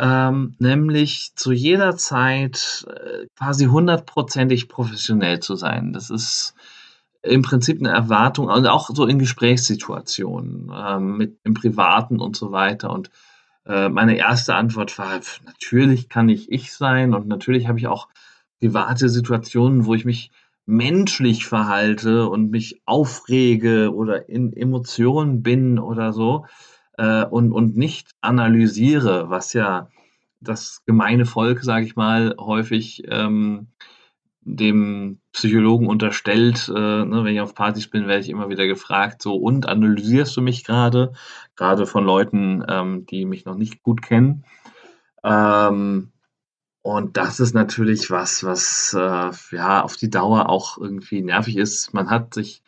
ähm, 0.00 0.54
nämlich 0.58 1.32
zu 1.36 1.52
jeder 1.52 1.94
Zeit 1.96 2.86
äh, 2.88 3.26
quasi 3.36 3.66
hundertprozentig 3.66 4.68
professionell 4.68 5.40
zu 5.40 5.56
sein. 5.56 5.92
Das 5.92 6.08
ist 6.08 6.54
im 7.22 7.42
Prinzip 7.42 7.80
eine 7.80 7.90
Erwartung, 7.90 8.48
also 8.48 8.70
auch 8.70 8.88
so 8.90 9.04
in 9.04 9.18
Gesprächssituationen, 9.18 10.72
ähm, 10.74 11.16
mit 11.18 11.38
im 11.44 11.52
Privaten 11.52 12.18
und 12.18 12.34
so 12.34 12.50
weiter. 12.50 12.90
Und 12.90 13.10
äh, 13.66 13.90
meine 13.90 14.16
erste 14.16 14.54
Antwort 14.54 14.98
war, 14.98 15.20
natürlich 15.44 16.08
kann 16.08 16.30
ich 16.30 16.50
ich 16.50 16.72
sein 16.72 17.12
und 17.12 17.28
natürlich 17.28 17.68
habe 17.68 17.78
ich 17.78 17.86
auch 17.86 18.08
private 18.58 19.10
Situationen, 19.10 19.84
wo 19.84 19.94
ich 19.94 20.06
mich 20.06 20.30
menschlich 20.64 21.44
verhalte 21.44 22.26
und 22.26 22.50
mich 22.50 22.80
aufrege 22.86 23.94
oder 23.94 24.30
in 24.30 24.54
Emotionen 24.54 25.42
bin 25.42 25.78
oder 25.78 26.14
so 26.14 26.46
äh, 27.00 27.24
und, 27.24 27.52
und 27.52 27.76
nicht 27.76 28.10
analysiere, 28.20 29.30
was 29.30 29.54
ja 29.54 29.88
das 30.40 30.82
gemeine 30.84 31.24
Volk, 31.24 31.62
sage 31.62 31.86
ich 31.86 31.96
mal, 31.96 32.34
häufig 32.38 33.04
ähm, 33.08 33.68
dem 34.42 35.20
Psychologen 35.32 35.86
unterstellt, 35.86 36.68
äh, 36.68 37.04
ne, 37.04 37.24
wenn 37.24 37.34
ich 37.34 37.40
auf 37.40 37.54
Partys 37.54 37.88
bin, 37.88 38.06
werde 38.06 38.20
ich 38.20 38.28
immer 38.28 38.50
wieder 38.50 38.66
gefragt, 38.66 39.22
so 39.22 39.34
und 39.36 39.66
analysierst 39.66 40.36
du 40.36 40.42
mich 40.42 40.64
gerade, 40.64 41.12
gerade 41.56 41.86
von 41.86 42.04
Leuten, 42.04 42.64
ähm, 42.68 43.06
die 43.06 43.24
mich 43.24 43.46
noch 43.46 43.56
nicht 43.56 43.82
gut 43.82 44.02
kennen. 44.02 44.44
Ähm, 45.24 46.12
und 46.82 47.16
das 47.16 47.40
ist 47.40 47.54
natürlich 47.54 48.10
was, 48.10 48.44
was 48.44 48.94
äh, 48.98 49.56
ja 49.56 49.82
auf 49.82 49.96
die 49.96 50.10
Dauer 50.10 50.48
auch 50.50 50.78
irgendwie 50.78 51.22
nervig 51.22 51.56
ist. 51.56 51.94
Man 51.94 52.10
hat 52.10 52.34
sich, 52.34 52.62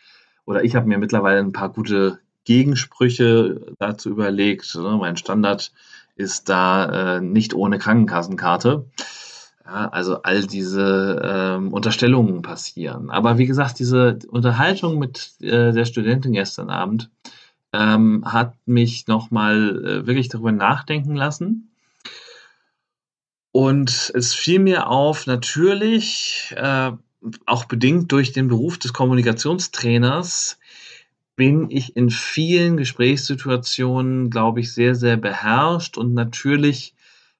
oder 0.46 0.64
ich 0.64 0.74
habe 0.74 0.86
mir 0.86 0.98
mittlerweile 0.98 1.40
ein 1.40 1.52
paar 1.52 1.70
gute 1.70 2.18
Gegensprüche 2.44 3.74
dazu 3.78 4.10
überlegt. 4.10 4.74
Ne? 4.74 4.96
Mein 4.98 5.16
Standard 5.16 5.72
ist 6.16 6.48
da 6.48 7.16
äh, 7.16 7.20
nicht 7.20 7.54
ohne 7.54 7.78
Krankenkassenkarte. 7.78 8.86
Ja, 9.64 9.88
also 9.88 10.22
all 10.22 10.44
diese 10.46 11.20
ähm, 11.24 11.72
Unterstellungen 11.72 12.42
passieren. 12.42 13.10
Aber 13.10 13.38
wie 13.38 13.46
gesagt, 13.46 13.78
diese 13.78 14.18
Unterhaltung 14.28 14.98
mit 14.98 15.34
äh, 15.40 15.72
der 15.72 15.84
Studentin 15.84 16.32
gestern 16.32 16.68
Abend 16.68 17.10
ähm, 17.72 18.24
hat 18.24 18.54
mich 18.66 19.06
nochmal 19.06 19.84
äh, 19.84 20.06
wirklich 20.06 20.28
darüber 20.28 20.52
nachdenken 20.52 21.14
lassen. 21.14 21.70
Und 23.52 24.10
es 24.14 24.34
fiel 24.34 24.58
mir 24.58 24.88
auf, 24.88 25.26
natürlich, 25.26 26.54
äh, 26.56 26.92
auch 27.46 27.64
bedingt 27.66 28.10
durch 28.10 28.32
den 28.32 28.48
Beruf 28.48 28.78
des 28.78 28.92
Kommunikationstrainers, 28.92 30.58
bin 31.42 31.72
ich 31.72 31.96
in 31.96 32.08
vielen 32.08 32.76
Gesprächssituationen, 32.76 34.30
glaube 34.30 34.60
ich, 34.60 34.72
sehr, 34.72 34.94
sehr 34.94 35.16
beherrscht 35.16 35.98
und 35.98 36.14
natürlich 36.14 36.94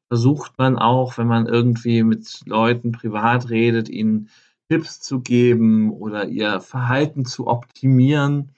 versucht 0.09 0.59
man 0.59 0.77
auch, 0.77 1.19
wenn 1.19 1.29
man 1.29 1.47
irgendwie 1.47 2.03
mit 2.03 2.41
Leuten 2.45 2.91
privat 2.91 3.49
redet, 3.49 3.89
ihnen 3.89 4.29
Tipps 4.69 5.01
zu 5.01 5.21
geben 5.21 5.93
oder 5.93 6.27
ihr 6.27 6.61
Verhalten 6.61 7.25
zu 7.27 7.47
optimieren. 7.47 8.51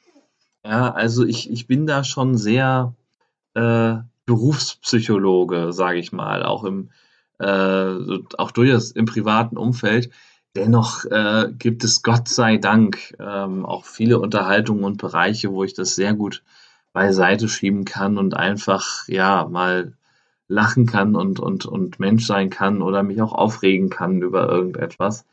Ja, 0.65 0.91
also 0.93 1.27
ich, 1.27 1.51
ich 1.51 1.67
bin 1.67 1.87
da 1.87 2.05
schon 2.05 2.39
sehr 2.39 2.95
äh, 3.53 3.97
Berufspsychologe, 4.25 5.75
sage 5.75 5.99
ich 5.99 6.11
mal, 6.11 6.43
auch 6.43 6.65
im 6.65 6.89
äh, 7.39 8.19
auch 8.39 8.51
durchaus 8.51 8.93
im 8.93 9.05
privaten 9.05 9.59
Umfeld. 9.59 10.09
Dennoch 10.57 11.05
äh, 11.07 11.53
gibt 11.59 11.83
es 11.83 12.03
Gott 12.03 12.29
sei 12.29 12.59
Dank 12.59 13.17
ähm, 13.19 13.67
auch 13.67 13.85
viele 13.85 14.21
Unterhaltungen 14.21 14.85
und 14.85 14.99
Bereiche, 14.99 15.51
wo 15.51 15.65
ich 15.65 15.75
das 15.75 15.97
sehr 15.97 16.15
gut 16.15 16.45
beiseite 16.93 17.49
schieben 17.49 17.85
kann 17.85 18.19
und 18.19 18.35
einfach 18.35 19.09
ja 19.09 19.49
mal 19.49 19.95
lachen 20.47 20.87
kann 20.87 21.17
und, 21.17 21.41
und, 21.41 21.67
und 21.67 21.99
Mensch 21.99 22.27
sein 22.27 22.51
kann 22.51 22.83
oder 22.83 23.03
mich 23.03 23.21
auch 23.21 23.33
aufregen 23.33 23.91
kann 23.91 24.23
über 24.23 24.49
irgendetwas. 24.49 25.27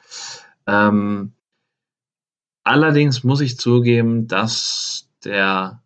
Ähm, 0.66 1.34
allerdings 2.64 3.24
muss 3.24 3.42
ich 3.42 3.60
zugeben, 3.60 4.28
dass 4.28 5.08
der, 5.24 5.84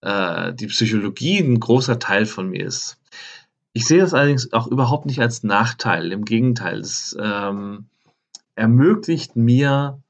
äh, 0.00 0.52
die 0.52 0.66
Psychologie 0.66 1.38
ein 1.38 1.60
großer 1.60 2.00
Teil 2.00 2.26
von 2.26 2.48
mir 2.48 2.64
ist. 2.64 2.98
Ich 3.72 3.86
sehe 3.86 4.00
das 4.00 4.14
allerdings 4.14 4.52
auch 4.52 4.66
überhaupt 4.66 5.06
nicht 5.06 5.20
als 5.20 5.44
Nachteil. 5.44 6.10
Im 6.10 6.24
Gegenteil, 6.24 6.80
es 6.80 7.16
ähm, 7.20 7.86
ermöglicht 8.56 9.36
mir, 9.36 10.00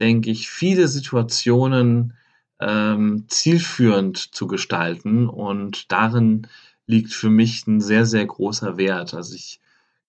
denke 0.00 0.30
ich, 0.30 0.50
viele 0.50 0.88
Situationen 0.88 2.14
ähm, 2.60 3.24
zielführend 3.28 4.16
zu 4.18 4.46
gestalten 4.46 5.28
und 5.28 5.90
darin 5.92 6.46
liegt 6.86 7.12
für 7.12 7.30
mich 7.30 7.66
ein 7.66 7.80
sehr, 7.80 8.06
sehr 8.06 8.24
großer 8.24 8.76
Wert. 8.76 9.14
Also 9.14 9.34
ich 9.34 9.60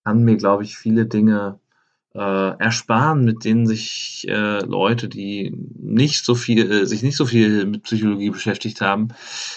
kann 0.04 0.24
mir, 0.24 0.36
glaube 0.36 0.64
ich, 0.64 0.76
viele 0.76 1.06
Dinge 1.06 1.58
äh, 2.14 2.58
ersparen, 2.58 3.24
mit 3.24 3.44
denen 3.44 3.66
sich 3.66 4.26
äh, 4.28 4.60
Leute, 4.64 5.08
die 5.08 5.52
nicht 5.78 6.24
so 6.24 6.34
viel, 6.34 6.70
äh, 6.70 6.86
sich 6.86 7.02
nicht 7.02 7.16
so 7.16 7.26
viel 7.26 7.66
mit 7.66 7.82
Psychologie 7.82 8.30
beschäftigt 8.30 8.80
haben, 8.80 9.08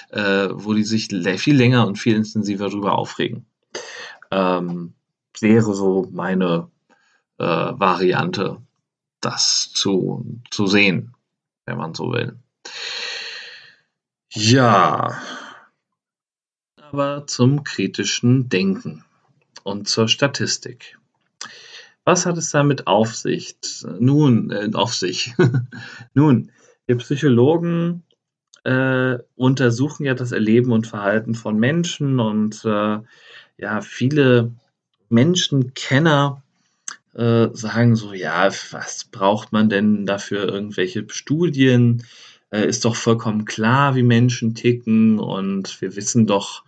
äh, 0.10 0.50
wo 0.52 0.74
die 0.74 0.84
sich 0.84 1.08
viel 1.08 1.56
länger 1.56 1.88
und 1.88 1.98
viel 1.98 2.16
intensiver 2.16 2.70
darüber 2.70 2.98
aufregen. 2.98 3.46
Ähm, 4.32 4.94
wäre 5.40 5.74
so 5.74 6.10
meine 6.12 6.71
äh, 7.42 7.80
Variante, 7.80 8.62
das 9.20 9.72
zu, 9.74 10.40
zu 10.52 10.68
sehen, 10.68 11.16
wenn 11.66 11.78
man 11.78 11.94
so 11.94 12.12
will. 12.12 12.38
Ja, 14.32 15.22
aber 16.78 17.26
zum 17.28 17.64
kritischen 17.64 18.48
Denken 18.48 19.04
und 19.64 19.88
zur 19.90 20.08
Statistik. 20.08 20.98
Was 22.04 22.26
hat 22.26 22.38
es 22.38 22.52
damit 22.52 22.88
auf 22.88 23.16
sich? 23.16 23.56
Nun, 24.00 24.52
äh, 24.52 24.70
auf 24.74 24.94
sich. 24.94 25.34
Nun, 26.14 26.52
wir 26.86 26.98
Psychologen 26.98 28.04
äh, 28.64 29.18
untersuchen 29.36 30.06
ja 30.06 30.14
das 30.14 30.32
Erleben 30.32 30.72
und 30.72 30.88
Verhalten 30.88 31.36
von 31.36 31.58
Menschen 31.60 32.20
und 32.20 32.64
äh, 32.66 33.00
ja, 33.58 33.82
viele 33.82 34.52
Menschenkenner 35.10 36.41
äh, 37.13 37.50
sagen 37.53 37.96
so, 37.96 38.13
ja, 38.13 38.50
was 38.72 39.06
braucht 39.06 39.51
man 39.51 39.70
denn 39.70 40.06
dafür 40.06 40.48
irgendwelche 40.48 41.06
Studien? 41.10 42.03
Äh, 42.51 42.68
ist 42.68 42.86
doch 42.86 42.96
vollkommen 42.96 43.46
klar, 43.46 43.96
wie 43.96 44.03
Menschen 44.03 44.56
ticken 44.56 45.20
und 45.20 45.82
wir 45.82 45.96
wissen 45.96 46.27
doch, 46.27 46.63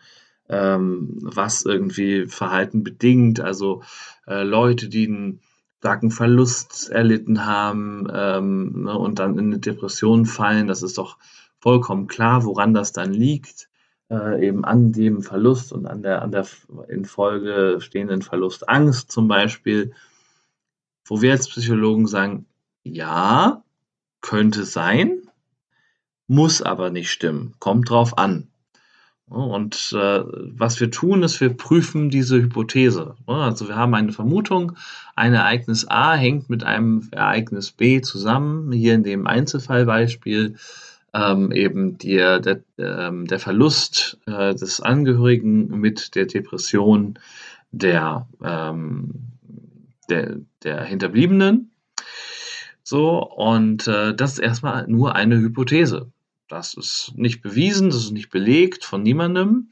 ähm, 0.50 1.18
was 1.22 1.66
irgendwie 1.66 2.28
Verhalten 2.28 2.84
bedingt. 2.84 3.40
Also 3.40 3.84
äh, 4.28 4.44
Leute, 4.44 4.90
die 4.90 5.08
einen 5.08 5.40
starken 5.80 6.12
Verlust 6.12 6.90
erlitten 6.90 7.46
haben 7.46 8.08
ähm, 8.14 8.84
ne, 8.84 8.98
und 8.98 9.20
dann 9.20 9.38
in 9.38 9.48
eine 9.48 9.60
Depression 9.60 10.26
fallen, 10.26 10.68
das 10.68 10.82
ist 10.82 10.98
doch 10.98 11.18
vollkommen 11.60 12.08
klar, 12.08 12.46
woran 12.46 12.74
das 12.74 12.94
dann 12.94 13.14
liegt. 13.14 13.68
Äh, 14.10 14.48
eben 14.48 14.64
an 14.64 14.92
dem 14.92 15.22
Verlust 15.22 15.74
und 15.74 15.86
an 15.86 16.02
der, 16.02 16.22
an 16.22 16.32
der 16.32 16.46
in 16.88 17.06
Folge 17.06 17.80
stehenden 17.80 18.22
Verlustangst 18.22 19.12
zum 19.12 19.28
Beispiel, 19.28 19.94
wo 21.06 21.22
wir 21.22 21.32
als 21.32 21.48
Psychologen 21.50 22.08
sagen, 22.08 22.46
ja, 22.84 23.64
könnte 24.22 24.64
sein, 24.64 25.22
muss 26.28 26.62
aber 26.62 26.90
nicht 26.90 27.12
stimmen, 27.12 27.54
kommt 27.60 27.90
drauf 27.90 28.18
an. 28.18 28.48
Und 29.26 29.94
äh, 29.98 30.22
was 30.26 30.80
wir 30.80 30.92
tun, 30.92 31.24
ist, 31.24 31.42
wir 31.42 31.50
prüfen 31.50 32.10
diese 32.10 32.42
Hypothese. 32.42 33.16
Also 33.26 33.68
wir 33.68 33.76
haben 33.76 33.96
eine 33.96 34.12
Vermutung, 34.12 34.74
ein 35.16 35.34
Ereignis 35.34 35.88
A 35.88 36.14
hängt 36.14 36.50
mit 36.50 36.64
einem 36.64 37.08
Ereignis 37.12 37.72
B 37.72 38.02
zusammen. 38.02 38.72
Hier 38.72 38.94
in 38.94 39.04
dem 39.04 39.26
Einzelfallbeispiel 39.26 40.56
ähm, 41.14 41.52
eben 41.52 41.98
der, 41.98 42.40
der, 42.40 42.60
ähm, 42.78 43.26
der 43.26 43.40
Verlust 43.40 44.20
äh, 44.26 44.54
des 44.54 44.82
Angehörigen 44.82 45.68
mit 45.80 46.16
der 46.16 46.26
Depression 46.26 47.18
der, 47.72 48.28
ähm, 48.44 49.33
der, 50.10 50.38
der 50.64 50.84
Hinterbliebenen. 50.84 51.72
So, 52.84 53.24
und 53.24 53.88
äh, 53.88 54.14
das 54.14 54.34
ist 54.34 54.40
erstmal 54.40 54.88
nur 54.88 55.16
eine 55.16 55.38
Hypothese. 55.38 56.12
Das 56.50 56.74
ist 56.74 57.14
nicht 57.16 57.42
bewiesen, 57.42 57.90
das 57.90 58.04
ist 58.04 58.12
nicht 58.12 58.30
belegt 58.30 58.84
von 58.84 59.02
niemandem. 59.02 59.72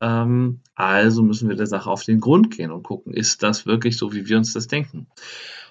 Ähm, 0.00 0.60
also 0.74 1.22
müssen 1.22 1.48
wir 1.48 1.56
der 1.56 1.66
Sache 1.66 1.90
auf 1.90 2.04
den 2.04 2.20
Grund 2.20 2.50
gehen 2.50 2.70
und 2.70 2.84
gucken, 2.84 3.12
ist 3.12 3.42
das 3.42 3.66
wirklich 3.66 3.96
so, 3.96 4.12
wie 4.12 4.28
wir 4.28 4.38
uns 4.38 4.52
das 4.52 4.68
denken? 4.68 5.08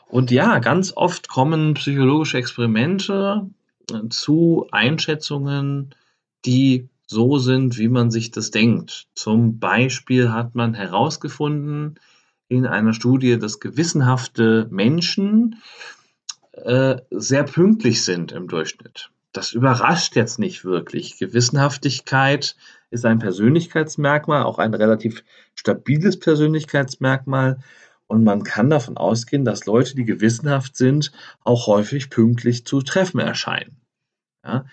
Und 0.08 0.30
ja, 0.30 0.60
ganz 0.60 0.92
oft 0.96 1.30
kommen 1.30 1.74
psychologische 1.76 2.38
Experimente 2.38 3.50
äh, 3.92 4.10
zu 4.10 4.68
Einschätzungen, 4.72 5.96
die 6.46 6.90
so 7.08 7.40
sind, 7.40 7.78
wie 7.78 7.90
man 7.90 8.12
sich 8.12 8.32
das 8.32 8.52
denkt. 8.52 9.08
Zum 9.16 9.60
Beispiel 9.60 10.32
hat 10.32 10.56
man 10.56 10.74
herausgefunden 10.74 11.96
in 12.52 12.66
einer 12.66 12.94
Studie, 12.94 13.40
dass 13.40 13.60
gewissenhafte 13.60 14.68
Menschen 14.70 15.62
äh, 16.52 16.98
sehr 17.10 17.44
pünktlich 17.44 18.04
sind 18.04 18.32
im 18.32 18.48
Durchschnitt 18.48 19.10
das 19.34 19.54
überrascht 19.54 20.16
jetzt 20.16 20.40
nicht 20.40 20.66
wirklich. 20.66 21.18
Gewissenhaftigkeit 21.18 22.56
ist 22.90 23.06
ein 23.06 23.20
Persönlichkeitsmerkmal, 23.20 24.44
auch 24.44 24.60
ein 24.60 24.74
relativ 24.74 25.24
stabiles 25.56 26.20
Persönlichkeitsmerkmal. 26.20 27.60
Und 28.08 28.26
man 28.26 28.44
kann 28.44 28.70
davon 28.70 28.98
ausgehen, 28.98 29.46
dass 29.46 29.66
Leute, 29.66 29.96
die 29.96 30.04
gewissenhaft 30.04 30.76
sind, 30.76 31.14
auch 31.44 31.68
häufig 31.68 32.10
pünktlich 32.10 32.66
zu 32.66 32.82
Treffen 32.82 33.20
erscheinen. 33.20 33.78
Ja, 34.44 34.66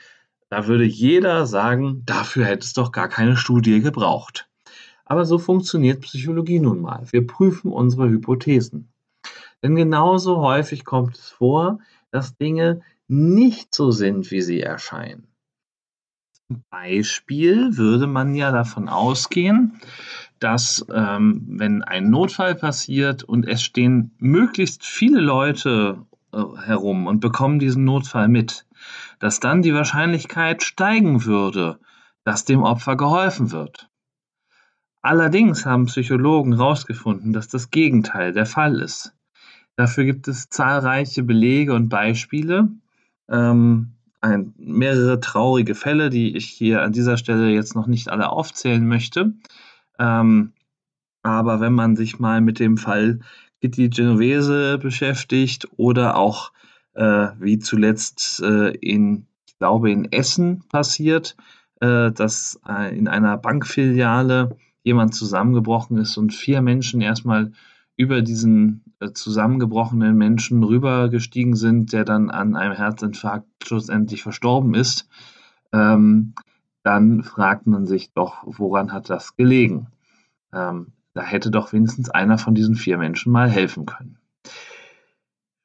da 0.48 0.66
würde 0.66 0.84
jeder 0.84 1.46
sagen, 1.46 2.02
dafür 2.04 2.46
hätte 2.46 2.64
es 2.64 2.72
doch 2.72 2.90
gar 2.90 3.08
keine 3.08 3.36
Studie 3.36 3.80
gebraucht. 3.80 4.47
Aber 5.08 5.24
so 5.24 5.38
funktioniert 5.38 6.02
Psychologie 6.02 6.60
nun 6.60 6.82
mal. 6.82 7.06
Wir 7.10 7.26
prüfen 7.26 7.72
unsere 7.72 8.08
Hypothesen. 8.08 8.92
Denn 9.62 9.74
genauso 9.74 10.36
häufig 10.38 10.84
kommt 10.84 11.16
es 11.16 11.30
vor, 11.30 11.80
dass 12.10 12.36
Dinge 12.36 12.82
nicht 13.08 13.74
so 13.74 13.90
sind, 13.90 14.30
wie 14.30 14.42
sie 14.42 14.60
erscheinen. 14.60 15.26
Zum 16.46 16.62
Beispiel 16.70 17.76
würde 17.76 18.06
man 18.06 18.34
ja 18.34 18.52
davon 18.52 18.88
ausgehen, 18.88 19.80
dass 20.38 20.86
ähm, 20.92 21.44
wenn 21.48 21.82
ein 21.82 22.10
Notfall 22.10 22.54
passiert 22.54 23.22
und 23.22 23.46
es 23.46 23.62
stehen 23.62 24.14
möglichst 24.18 24.84
viele 24.84 25.20
Leute 25.20 26.06
äh, 26.32 26.38
herum 26.64 27.06
und 27.06 27.20
bekommen 27.20 27.58
diesen 27.58 27.84
Notfall 27.84 28.28
mit, 28.28 28.66
dass 29.18 29.40
dann 29.40 29.62
die 29.62 29.74
Wahrscheinlichkeit 29.74 30.62
steigen 30.62 31.24
würde, 31.24 31.78
dass 32.24 32.44
dem 32.44 32.62
Opfer 32.62 32.96
geholfen 32.96 33.50
wird. 33.52 33.87
Allerdings 35.02 35.64
haben 35.64 35.86
Psychologen 35.86 36.56
herausgefunden, 36.56 37.32
dass 37.32 37.48
das 37.48 37.70
Gegenteil 37.70 38.32
der 38.32 38.46
Fall 38.46 38.80
ist. 38.80 39.14
Dafür 39.76 40.04
gibt 40.04 40.26
es 40.26 40.48
zahlreiche 40.48 41.22
Belege 41.22 41.72
und 41.72 41.88
Beispiele, 41.88 42.68
ähm, 43.28 43.92
ein, 44.20 44.52
mehrere 44.58 45.20
traurige 45.20 45.76
Fälle, 45.76 46.10
die 46.10 46.36
ich 46.36 46.46
hier 46.46 46.82
an 46.82 46.92
dieser 46.92 47.16
Stelle 47.16 47.50
jetzt 47.50 47.76
noch 47.76 47.86
nicht 47.86 48.08
alle 48.08 48.30
aufzählen 48.30 48.86
möchte. 48.86 49.34
Ähm, 50.00 50.52
aber 51.22 51.60
wenn 51.60 51.74
man 51.74 51.94
sich 51.94 52.18
mal 52.18 52.40
mit 52.40 52.58
dem 52.58 52.76
Fall 52.76 53.20
Kitty 53.60 53.88
Genovese 53.88 54.78
beschäftigt 54.78 55.68
oder 55.76 56.16
auch 56.16 56.52
äh, 56.94 57.28
wie 57.38 57.58
zuletzt 57.58 58.42
äh, 58.42 58.70
in, 58.70 59.26
ich 59.46 59.58
glaube, 59.58 59.90
in 59.90 60.10
Essen 60.12 60.64
passiert, 60.68 61.36
äh, 61.80 62.10
dass 62.10 62.60
äh, 62.68 62.96
in 62.96 63.08
einer 63.08 63.36
Bankfiliale 63.36 64.56
jemand 64.88 65.14
zusammengebrochen 65.14 65.98
ist 65.98 66.16
und 66.16 66.34
vier 66.34 66.62
Menschen 66.62 67.02
erstmal 67.02 67.52
über 67.96 68.22
diesen 68.22 68.84
äh, 69.00 69.12
zusammengebrochenen 69.12 70.16
Menschen 70.16 70.64
rübergestiegen 70.64 71.56
sind, 71.56 71.92
der 71.92 72.04
dann 72.04 72.30
an 72.30 72.56
einem 72.56 72.74
Herzinfarkt 72.74 73.46
schlussendlich 73.62 74.22
verstorben 74.22 74.74
ist, 74.74 75.08
ähm, 75.72 76.34
dann 76.82 77.22
fragt 77.22 77.66
man 77.66 77.86
sich 77.86 78.12
doch, 78.14 78.44
woran 78.46 78.92
hat 78.92 79.10
das 79.10 79.36
gelegen? 79.36 79.88
Ähm, 80.54 80.92
da 81.12 81.22
hätte 81.22 81.50
doch 81.50 81.72
wenigstens 81.74 82.08
einer 82.08 82.38
von 82.38 82.54
diesen 82.54 82.76
vier 82.76 82.96
Menschen 82.96 83.30
mal 83.30 83.50
helfen 83.50 83.84
können. 83.84 84.16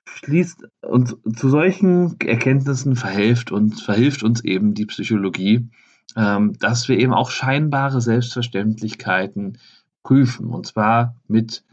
Schließt 0.06 0.68
uns 0.82 1.16
zu 1.36 1.50
solchen 1.50 2.20
Erkenntnissen 2.20 2.98
verhilft 2.98 3.52
uns, 3.52 3.82
verhilft 3.82 4.24
uns 4.24 4.44
eben 4.44 4.74
die 4.74 4.86
Psychologie, 4.86 5.70
dass 6.16 6.88
wir 6.88 7.00
eben 7.00 7.14
auch 7.14 7.32
scheinbare 7.32 8.00
Selbstverständlichkeiten 8.00 9.58
prüfen. 10.04 10.50
Und 10.50 10.68
zwar 10.68 11.16
mit 11.28 11.64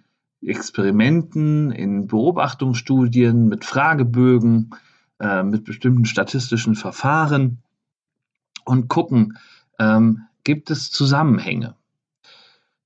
Experimenten, 0.43 1.71
in 1.71 2.07
Beobachtungsstudien, 2.07 3.49
mit 3.49 3.65
Fragebögen, 3.65 4.71
äh, 5.19 5.43
mit 5.43 5.65
bestimmten 5.65 6.07
statistischen 6.07 6.75
Verfahren 6.75 7.59
und 8.65 8.89
gucken, 8.89 9.37
ähm, 9.79 10.23
gibt 10.45 10.71
es 10.71 10.91
Zusammenhänge. 10.91 11.77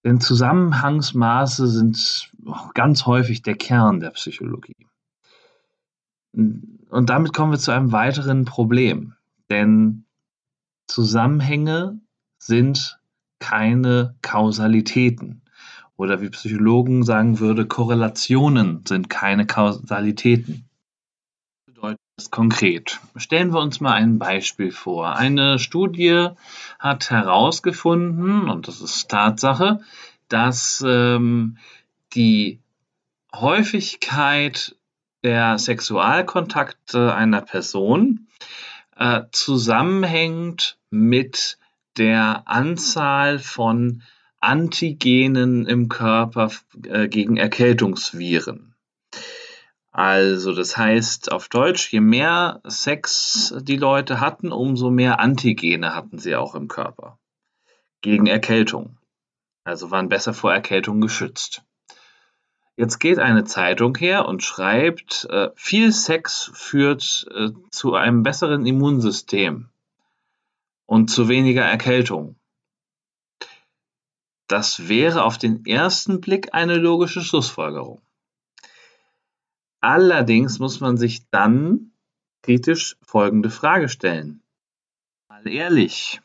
Denn 0.02 0.20
Zusammenhangsmaße 0.20 1.68
sind 1.68 2.30
ganz 2.74 3.06
häufig 3.06 3.42
der 3.42 3.54
Kern 3.54 4.00
der 4.00 4.10
Psychologie. 4.10 4.86
Und 6.32 7.10
damit 7.10 7.32
kommen 7.32 7.52
wir 7.52 7.58
zu 7.58 7.70
einem 7.70 7.92
weiteren 7.92 8.44
Problem. 8.44 9.14
Denn 9.48 10.03
Zusammenhänge 10.86 12.00
sind 12.38 12.98
keine 13.38 14.14
Kausalitäten. 14.22 15.42
Oder 15.96 16.20
wie 16.20 16.30
Psychologen 16.30 17.04
sagen 17.04 17.38
würde, 17.38 17.66
Korrelationen 17.66 18.84
sind 18.86 19.08
keine 19.08 19.46
Kausalitäten. 19.46 20.68
Was 21.66 21.74
bedeutet 21.74 22.00
das 22.16 22.30
konkret? 22.30 23.00
Stellen 23.16 23.52
wir 23.52 23.60
uns 23.60 23.80
mal 23.80 23.92
ein 23.92 24.18
Beispiel 24.18 24.72
vor. 24.72 25.16
Eine 25.16 25.58
Studie 25.58 26.28
hat 26.78 27.10
herausgefunden, 27.10 28.48
und 28.48 28.66
das 28.66 28.80
ist 28.80 29.08
Tatsache, 29.08 29.80
dass 30.28 30.82
ähm, 30.86 31.58
die 32.14 32.60
Häufigkeit 33.34 34.76
der 35.22 35.58
Sexualkontakte 35.58 37.14
einer 37.14 37.40
Person 37.40 38.26
äh, 38.96 39.22
zusammenhängt 39.32 40.78
mit 40.90 41.58
der 41.96 42.42
Anzahl 42.46 43.38
von 43.38 44.02
Antigenen 44.40 45.66
im 45.66 45.88
Körper 45.88 46.50
äh, 46.86 47.08
gegen 47.08 47.36
Erkältungsviren. 47.36 48.74
Also 49.90 50.52
das 50.52 50.76
heißt 50.76 51.30
auf 51.30 51.48
Deutsch, 51.48 51.92
je 51.92 52.00
mehr 52.00 52.60
Sex 52.66 53.54
die 53.60 53.76
Leute 53.76 54.20
hatten, 54.20 54.50
umso 54.50 54.90
mehr 54.90 55.20
Antigene 55.20 55.94
hatten 55.94 56.18
sie 56.18 56.34
auch 56.34 56.54
im 56.56 56.68
Körper 56.68 57.18
gegen 58.02 58.26
Erkältung. 58.26 58.98
Also 59.62 59.90
waren 59.90 60.08
besser 60.08 60.34
vor 60.34 60.52
Erkältung 60.52 61.00
geschützt. 61.00 61.62
Jetzt 62.76 62.98
geht 62.98 63.18
eine 63.18 63.44
Zeitung 63.44 63.96
her 63.96 64.26
und 64.26 64.42
schreibt, 64.42 65.26
äh, 65.30 65.50
viel 65.54 65.92
Sex 65.92 66.50
führt 66.54 67.26
äh, 67.30 67.50
zu 67.70 67.94
einem 67.94 68.24
besseren 68.24 68.66
Immunsystem 68.66 69.68
und 70.86 71.08
zu 71.08 71.28
weniger 71.28 71.62
Erkältung. 71.62 72.36
Das 74.48 74.88
wäre 74.88 75.24
auf 75.24 75.38
den 75.38 75.64
ersten 75.64 76.20
Blick 76.20 76.52
eine 76.52 76.76
logische 76.76 77.22
Schlussfolgerung. 77.22 78.00
Allerdings 79.80 80.58
muss 80.58 80.80
man 80.80 80.96
sich 80.96 81.28
dann 81.30 81.92
kritisch 82.42 82.96
folgende 83.02 83.50
Frage 83.50 83.88
stellen. 83.88 84.42
Mal 85.28 85.46
ehrlich, 85.46 86.20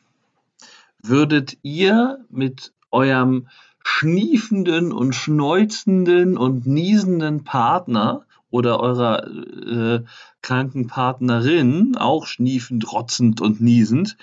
würdet 1.02 1.58
ihr 1.62 2.24
mit 2.28 2.72
eurem 2.90 3.48
schniefenden 3.84 4.92
und 4.92 5.14
schnäuzenden 5.14 6.36
und 6.36 6.66
niesenden 6.66 7.44
Partner 7.44 8.24
oder 8.50 8.80
eurer 8.80 9.26
äh, 9.26 10.00
kranken 10.42 10.86
Partnerin, 10.86 11.96
auch 11.96 12.26
schniefend, 12.26 12.92
rotzend 12.92 13.40
und 13.40 13.60
niesend, 13.60 14.16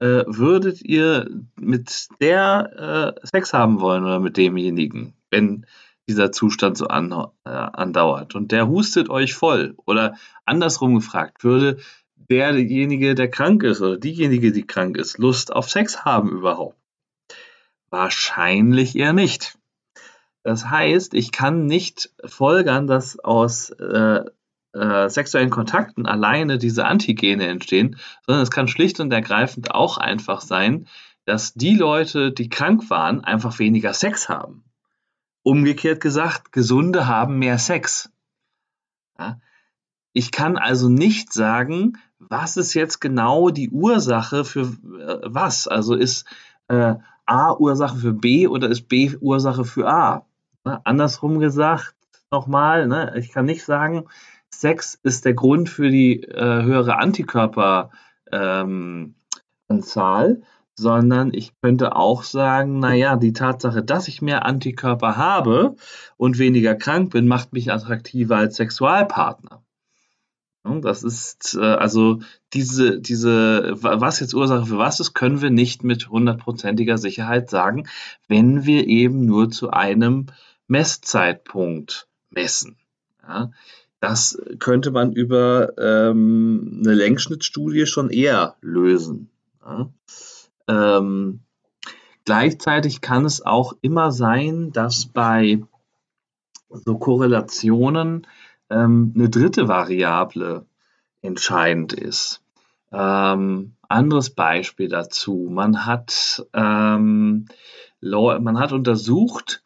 äh, 0.00 0.24
würdet 0.26 0.82
ihr 0.82 1.30
mit 1.56 2.08
der 2.20 3.16
äh, 3.22 3.26
Sex 3.26 3.52
haben 3.52 3.80
wollen 3.80 4.04
oder 4.04 4.20
mit 4.20 4.36
demjenigen, 4.36 5.14
wenn 5.30 5.66
dieser 6.08 6.32
Zustand 6.32 6.76
so 6.76 6.88
an, 6.88 7.12
äh, 7.44 7.50
andauert 7.50 8.34
und 8.34 8.52
der 8.52 8.68
hustet 8.68 9.08
euch 9.10 9.34
voll 9.34 9.74
oder 9.86 10.16
andersrum 10.44 10.96
gefragt, 10.96 11.44
würde 11.44 11.78
derjenige, 12.16 13.14
der 13.14 13.30
krank 13.30 13.62
ist 13.62 13.80
oder 13.80 13.96
diejenige, 13.96 14.52
die 14.52 14.66
krank 14.66 14.96
ist, 14.96 15.18
Lust 15.18 15.52
auf 15.52 15.68
Sex 15.70 16.04
haben 16.04 16.30
überhaupt? 16.30 16.76
Wahrscheinlich 17.90 18.96
eher 18.96 19.12
nicht. 19.12 19.58
Das 20.42 20.66
heißt, 20.70 21.14
ich 21.14 21.32
kann 21.32 21.66
nicht 21.66 22.10
folgern, 22.24 22.86
dass 22.86 23.18
aus 23.18 23.70
äh, 23.70 24.24
äh, 24.72 25.08
sexuellen 25.08 25.50
Kontakten 25.50 26.06
alleine 26.06 26.58
diese 26.58 26.86
Antigene 26.86 27.46
entstehen, 27.46 27.96
sondern 28.26 28.42
es 28.42 28.50
kann 28.50 28.68
schlicht 28.68 29.00
und 29.00 29.12
ergreifend 29.12 29.74
auch 29.74 29.98
einfach 29.98 30.40
sein, 30.40 30.86
dass 31.24 31.54
die 31.54 31.74
Leute, 31.74 32.32
die 32.32 32.48
krank 32.48 32.88
waren, 32.88 33.22
einfach 33.22 33.58
weniger 33.58 33.92
Sex 33.92 34.28
haben. 34.28 34.64
Umgekehrt 35.42 36.00
gesagt, 36.00 36.52
Gesunde 36.52 37.06
haben 37.06 37.38
mehr 37.38 37.58
Sex. 37.58 38.10
Ja? 39.18 39.40
Ich 40.12 40.32
kann 40.32 40.56
also 40.56 40.88
nicht 40.88 41.32
sagen, 41.32 41.98
was 42.18 42.56
ist 42.56 42.74
jetzt 42.74 43.00
genau 43.00 43.50
die 43.50 43.70
Ursache 43.70 44.44
für 44.44 44.62
äh, 44.62 45.20
was. 45.24 45.68
Also 45.68 45.94
ist 45.94 46.26
äh, 46.68 46.94
A 47.30 47.52
Ursache 47.56 47.96
für 47.96 48.12
B 48.12 48.48
oder 48.48 48.68
ist 48.68 48.88
B 48.88 49.14
Ursache 49.20 49.64
für 49.64 49.88
A? 49.88 50.26
Ne? 50.64 50.84
Andersrum 50.84 51.38
gesagt, 51.38 51.94
nochmal, 52.32 52.88
ne? 52.88 53.14
ich 53.16 53.30
kann 53.32 53.44
nicht 53.44 53.64
sagen, 53.64 54.06
Sex 54.52 54.98
ist 55.04 55.24
der 55.24 55.34
Grund 55.34 55.68
für 55.68 55.90
die 55.90 56.24
äh, 56.24 56.62
höhere 56.62 56.98
Antikörperanzahl, 56.98 57.90
ähm, 58.32 59.14
sondern 60.74 61.32
ich 61.32 61.52
könnte 61.60 61.94
auch 61.94 62.24
sagen, 62.24 62.80
naja, 62.80 63.14
die 63.16 63.32
Tatsache, 63.32 63.84
dass 63.84 64.08
ich 64.08 64.22
mehr 64.22 64.44
Antikörper 64.44 65.16
habe 65.16 65.76
und 66.16 66.38
weniger 66.38 66.74
krank 66.74 67.12
bin, 67.12 67.28
macht 67.28 67.52
mich 67.52 67.70
attraktiver 67.72 68.38
als 68.38 68.56
Sexualpartner. 68.56 69.62
Das 70.78 71.02
ist 71.02 71.56
äh, 71.60 71.64
also 71.64 72.20
diese, 72.52 73.00
diese, 73.00 73.74
was 73.80 74.20
jetzt 74.20 74.34
Ursache 74.34 74.66
für 74.66 74.78
was 74.78 75.00
ist, 75.00 75.14
können 75.14 75.40
wir 75.40 75.50
nicht 75.50 75.84
mit 75.84 76.08
hundertprozentiger 76.08 76.98
Sicherheit 76.98 77.50
sagen, 77.50 77.88
wenn 78.28 78.64
wir 78.64 78.86
eben 78.86 79.24
nur 79.24 79.50
zu 79.50 79.70
einem 79.70 80.26
Messzeitpunkt 80.68 82.08
messen. 82.30 82.76
Ja, 83.26 83.50
das 84.00 84.40
könnte 84.58 84.90
man 84.90 85.12
über 85.12 85.76
ähm, 85.78 86.80
eine 86.82 86.94
Längsschnittstudie 86.94 87.86
schon 87.86 88.10
eher 88.10 88.56
lösen. 88.60 89.30
Ja. 89.64 89.90
Ähm, 90.68 91.40
gleichzeitig 92.24 93.00
kann 93.00 93.24
es 93.24 93.44
auch 93.44 93.74
immer 93.82 94.10
sein, 94.10 94.72
dass 94.72 95.06
bei 95.06 95.60
so 96.70 96.98
Korrelationen 96.98 98.26
ähm, 98.70 99.12
eine 99.14 99.28
dritte 99.28 99.68
Variable 99.68 100.66
entscheidend 101.22 101.92
ist. 101.92 102.42
Ähm, 102.92 103.74
anderes 103.88 104.30
Beispiel 104.30 104.88
dazu. 104.88 105.48
Man 105.50 105.84
hat, 105.86 106.46
ähm, 106.54 107.46
man 108.00 108.58
hat 108.58 108.72
untersucht 108.72 109.62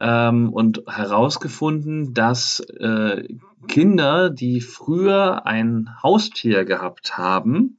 ähm, 0.00 0.52
und 0.52 0.82
herausgefunden, 0.86 2.14
dass 2.14 2.60
äh, 2.60 3.28
Kinder, 3.68 4.30
die 4.30 4.60
früher 4.60 5.46
ein 5.46 5.88
Haustier 6.02 6.64
gehabt 6.64 7.16
haben, 7.16 7.78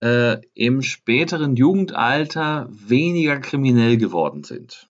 äh, 0.00 0.38
im 0.54 0.82
späteren 0.82 1.56
Jugendalter 1.56 2.68
weniger 2.70 3.40
kriminell 3.40 3.96
geworden 3.96 4.44
sind. 4.44 4.88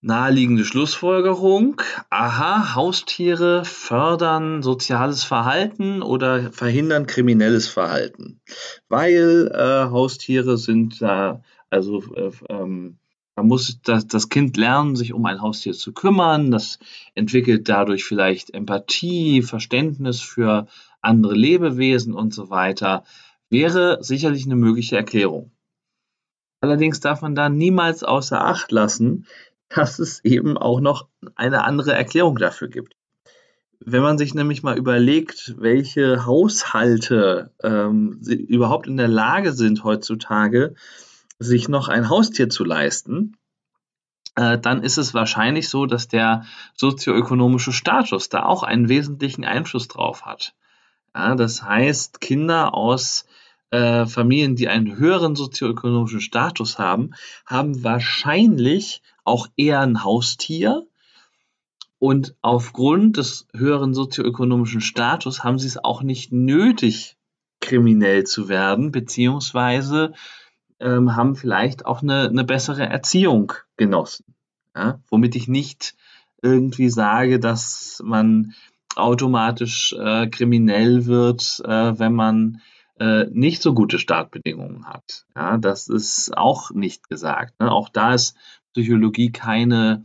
Naheliegende 0.00 0.64
Schlussfolgerung: 0.64 1.82
Aha, 2.10 2.74
Haustiere 2.74 3.64
fördern 3.64 4.62
soziales 4.62 5.24
Verhalten 5.24 6.02
oder 6.02 6.52
verhindern 6.52 7.06
kriminelles 7.06 7.68
Verhalten, 7.68 8.40
weil 8.88 9.50
äh, 9.52 9.90
Haustiere 9.90 10.56
sind 10.56 11.02
äh, 11.02 11.34
also 11.70 12.02
äh, 12.14 12.30
ähm, 12.48 12.98
da 13.34 13.44
muss 13.44 13.80
das, 13.82 14.06
das 14.08 14.28
Kind 14.30 14.56
lernen, 14.56 14.96
sich 14.96 15.12
um 15.12 15.24
ein 15.24 15.40
Haustier 15.40 15.72
zu 15.72 15.92
kümmern. 15.92 16.50
Das 16.50 16.80
entwickelt 17.14 17.68
dadurch 17.68 18.04
vielleicht 18.04 18.52
Empathie, 18.52 19.42
Verständnis 19.42 20.20
für 20.20 20.66
andere 21.02 21.34
Lebewesen 21.34 22.14
und 22.14 22.34
so 22.34 22.50
weiter. 22.50 23.04
Wäre 23.48 23.98
sicherlich 24.02 24.44
eine 24.44 24.56
mögliche 24.56 24.96
Erklärung. 24.96 25.52
Allerdings 26.60 26.98
darf 26.98 27.22
man 27.22 27.36
da 27.36 27.48
niemals 27.48 28.02
außer 28.02 28.44
Acht 28.44 28.72
lassen, 28.72 29.26
dass 29.68 29.98
es 29.98 30.24
eben 30.24 30.56
auch 30.56 30.80
noch 30.80 31.08
eine 31.34 31.64
andere 31.64 31.92
Erklärung 31.92 32.36
dafür 32.36 32.68
gibt. 32.68 32.94
Wenn 33.80 34.02
man 34.02 34.18
sich 34.18 34.34
nämlich 34.34 34.62
mal 34.62 34.76
überlegt, 34.76 35.54
welche 35.58 36.26
Haushalte 36.26 37.52
ähm, 37.62 38.20
überhaupt 38.26 38.88
in 38.88 38.96
der 38.96 39.08
Lage 39.08 39.52
sind 39.52 39.84
heutzutage, 39.84 40.74
sich 41.38 41.68
noch 41.68 41.88
ein 41.88 42.08
Haustier 42.08 42.48
zu 42.48 42.64
leisten, 42.64 43.36
äh, 44.34 44.58
dann 44.58 44.82
ist 44.82 44.98
es 44.98 45.14
wahrscheinlich 45.14 45.68
so, 45.68 45.86
dass 45.86 46.08
der 46.08 46.44
sozioökonomische 46.74 47.72
Status 47.72 48.28
da 48.28 48.44
auch 48.44 48.64
einen 48.64 48.88
wesentlichen 48.88 49.44
Einfluss 49.44 49.86
drauf 49.86 50.26
hat. 50.26 50.54
Ja, 51.14 51.34
das 51.36 51.62
heißt, 51.62 52.20
Kinder 52.20 52.74
aus 52.74 53.26
äh, 53.70 54.06
Familien, 54.06 54.56
die 54.56 54.68
einen 54.68 54.96
höheren 54.96 55.36
sozioökonomischen 55.36 56.20
Status 56.20 56.78
haben, 56.78 57.10
haben 57.46 57.84
wahrscheinlich 57.84 59.02
auch 59.24 59.48
eher 59.56 59.80
ein 59.80 60.04
Haustier. 60.04 60.86
Und 61.98 62.36
aufgrund 62.42 63.16
des 63.16 63.46
höheren 63.54 63.92
sozioökonomischen 63.92 64.80
Status 64.80 65.42
haben 65.42 65.58
sie 65.58 65.66
es 65.66 65.82
auch 65.82 66.02
nicht 66.02 66.32
nötig, 66.32 67.16
kriminell 67.60 68.24
zu 68.24 68.48
werden, 68.48 68.92
beziehungsweise 68.92 70.12
ähm, 70.80 71.16
haben 71.16 71.34
vielleicht 71.34 71.86
auch 71.86 72.02
eine, 72.02 72.28
eine 72.28 72.44
bessere 72.44 72.86
Erziehung 72.86 73.52
genossen. 73.76 74.34
Ja? 74.76 75.00
Womit 75.08 75.34
ich 75.34 75.48
nicht 75.48 75.96
irgendwie 76.40 76.88
sage, 76.88 77.40
dass 77.40 78.00
man 78.04 78.54
automatisch 78.94 79.92
äh, 79.98 80.28
kriminell 80.28 81.06
wird, 81.06 81.60
äh, 81.64 81.98
wenn 81.98 82.14
man 82.14 82.60
äh, 83.00 83.26
nicht 83.30 83.62
so 83.62 83.74
gute 83.74 83.98
Startbedingungen 83.98 84.86
hat. 84.86 85.24
Ja, 85.36 85.56
das 85.58 85.88
ist 85.88 86.36
auch 86.36 86.70
nicht 86.70 87.08
gesagt. 87.08 87.58
Ne? 87.60 87.70
Auch 87.70 87.88
da 87.88 88.14
ist 88.14 88.36
Psychologie 88.72 89.30
keine 89.30 90.04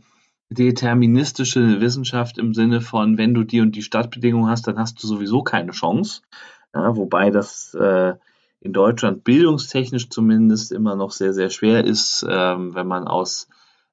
deterministische 0.50 1.80
Wissenschaft 1.80 2.38
im 2.38 2.54
Sinne 2.54 2.80
von, 2.80 3.18
wenn 3.18 3.34
du 3.34 3.44
die 3.44 3.60
und 3.60 3.72
die 3.72 3.82
Startbedingungen 3.82 4.48
hast, 4.48 4.66
dann 4.66 4.78
hast 4.78 5.02
du 5.02 5.06
sowieso 5.06 5.42
keine 5.42 5.72
Chance. 5.72 6.22
Ja, 6.74 6.96
wobei 6.96 7.30
das 7.30 7.74
äh, 7.74 8.14
in 8.60 8.72
Deutschland 8.72 9.24
bildungstechnisch 9.24 10.10
zumindest 10.10 10.72
immer 10.72 10.96
noch 10.96 11.10
sehr, 11.10 11.32
sehr 11.32 11.50
schwer 11.50 11.84
ist, 11.84 12.24
ähm, 12.28 12.74
wenn 12.74 12.86
man 12.86 13.06
aus 13.06 13.48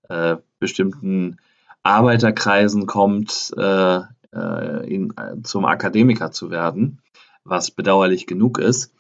äh, 0.10 0.38
bestimmten 0.60 1.38
Arbeiterkreisen 1.84 2.86
kommt, 2.86 3.52
äh, 3.58 4.02
äh 4.34 4.94
in, 4.94 5.14
äh, 5.18 5.42
zum 5.44 5.66
Akademiker 5.66 6.32
zu 6.32 6.52
werden 6.52 7.02
was 7.44 7.72
bedauerlich 7.72 8.28
genug 8.28 8.60
ist. 8.60 8.94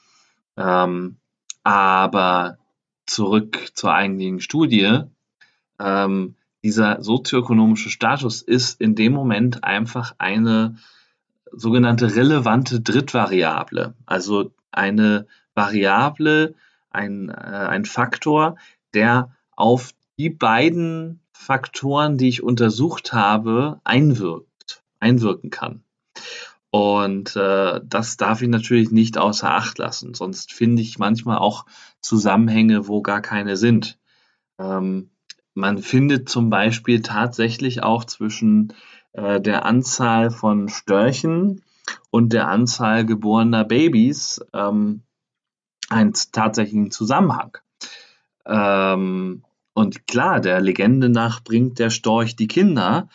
Ähm, 0.58 1.18
aber 1.64 2.58
zurück 3.06 3.72
zur 3.74 3.94
eigentlichen 3.94 4.40
Studie. 4.40 5.02
Ähm, 5.80 6.36
dieser 6.64 7.04
sozioökonomische 7.04 7.90
Status 7.90 8.42
ist 8.42 8.80
in 8.80 8.96
dem 8.96 9.14
Moment 9.14 9.64
einfach 9.64 10.16
eine 10.20 10.78
sogenannte 11.52 12.16
relevante 12.16 12.80
Drittvariable, 12.82 13.96
also 14.06 14.54
eine 14.72 15.28
Variable, 15.54 16.56
ein, 16.92 17.30
äh, 17.30 17.34
ein 17.34 17.86
Faktor, 17.86 18.58
der 18.94 19.36
auf 19.56 19.92
die 20.18 20.30
beiden 20.30 21.20
Faktoren, 21.34 22.18
die 22.18 22.30
ich 22.30 22.44
untersucht 22.44 23.12
habe, 23.12 23.82
einwirkt, 23.84 24.84
einwirken 25.00 25.50
kann. 25.50 25.84
Und 26.72 27.36
äh, 27.36 27.82
das 27.84 28.16
darf 28.16 28.42
ich 28.42 28.48
natürlich 28.48 28.92
nicht 28.92 29.18
außer 29.18 29.52
Acht 29.52 29.78
lassen. 29.78 30.14
Sonst 30.14 30.54
finde 30.54 30.82
ich 30.82 30.98
manchmal 30.98 31.38
auch 31.38 31.66
Zusammenhänge, 32.02 32.88
wo 32.88 33.02
gar 33.02 33.22
keine 33.22 33.58
sind. 33.58 34.00
Ähm, 34.58 35.12
man 35.54 35.80
findet 35.80 36.30
zum 36.30 36.50
Beispiel 36.50 37.02
tatsächlich 37.02 37.84
auch 37.84 38.06
zwischen 38.06 38.74
äh, 39.12 39.42
der 39.42 39.66
Anzahl 39.66 40.32
von 40.32 40.70
Störchen 40.70 41.62
und 42.10 42.32
der 42.32 42.48
Anzahl 42.48 43.06
geborener 43.06 43.66
Babys 43.66 44.40
ähm, 44.54 45.04
einen 45.90 46.14
tatsächlichen 46.32 46.90
Zusammenhang. 46.90 47.58
Ähm, 48.46 49.44
und 49.74 50.08
klar, 50.08 50.42
der 50.42 50.60
Legende 50.60 51.10
nach 51.10 51.44
bringt 51.44 51.80
der 51.80 51.90
Storch 51.90 52.36
die 52.36 52.48
Kinder, 52.48 53.08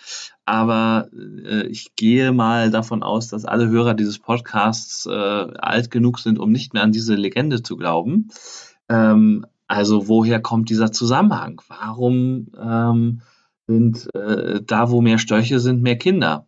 aber 0.44 1.08
äh, 1.12 1.66
ich 1.66 1.94
gehe 1.96 2.32
mal 2.32 2.70
davon 2.70 3.02
aus, 3.02 3.28
dass 3.28 3.44
alle 3.44 3.68
Hörer 3.68 3.94
dieses 3.94 4.18
Podcasts 4.18 5.06
äh, 5.06 5.10
alt 5.10 5.90
genug 5.90 6.18
sind, 6.18 6.38
um 6.38 6.52
nicht 6.52 6.72
mehr 6.72 6.82
an 6.82 6.92
diese 6.92 7.14
Legende 7.14 7.62
zu 7.62 7.76
glauben. 7.76 8.28
Ähm, 8.88 9.44
also 9.66 10.08
woher 10.08 10.40
kommt 10.40 10.70
dieser 10.70 10.92
Zusammenhang? 10.92 11.60
Warum 11.68 12.48
ähm, 12.58 13.22
sind 13.66 14.08
äh, 14.14 14.62
da, 14.64 14.90
wo 14.90 15.00
mehr 15.00 15.18
Störche 15.18 15.60
sind, 15.60 15.82
mehr 15.82 15.98
Kinder? 15.98 16.46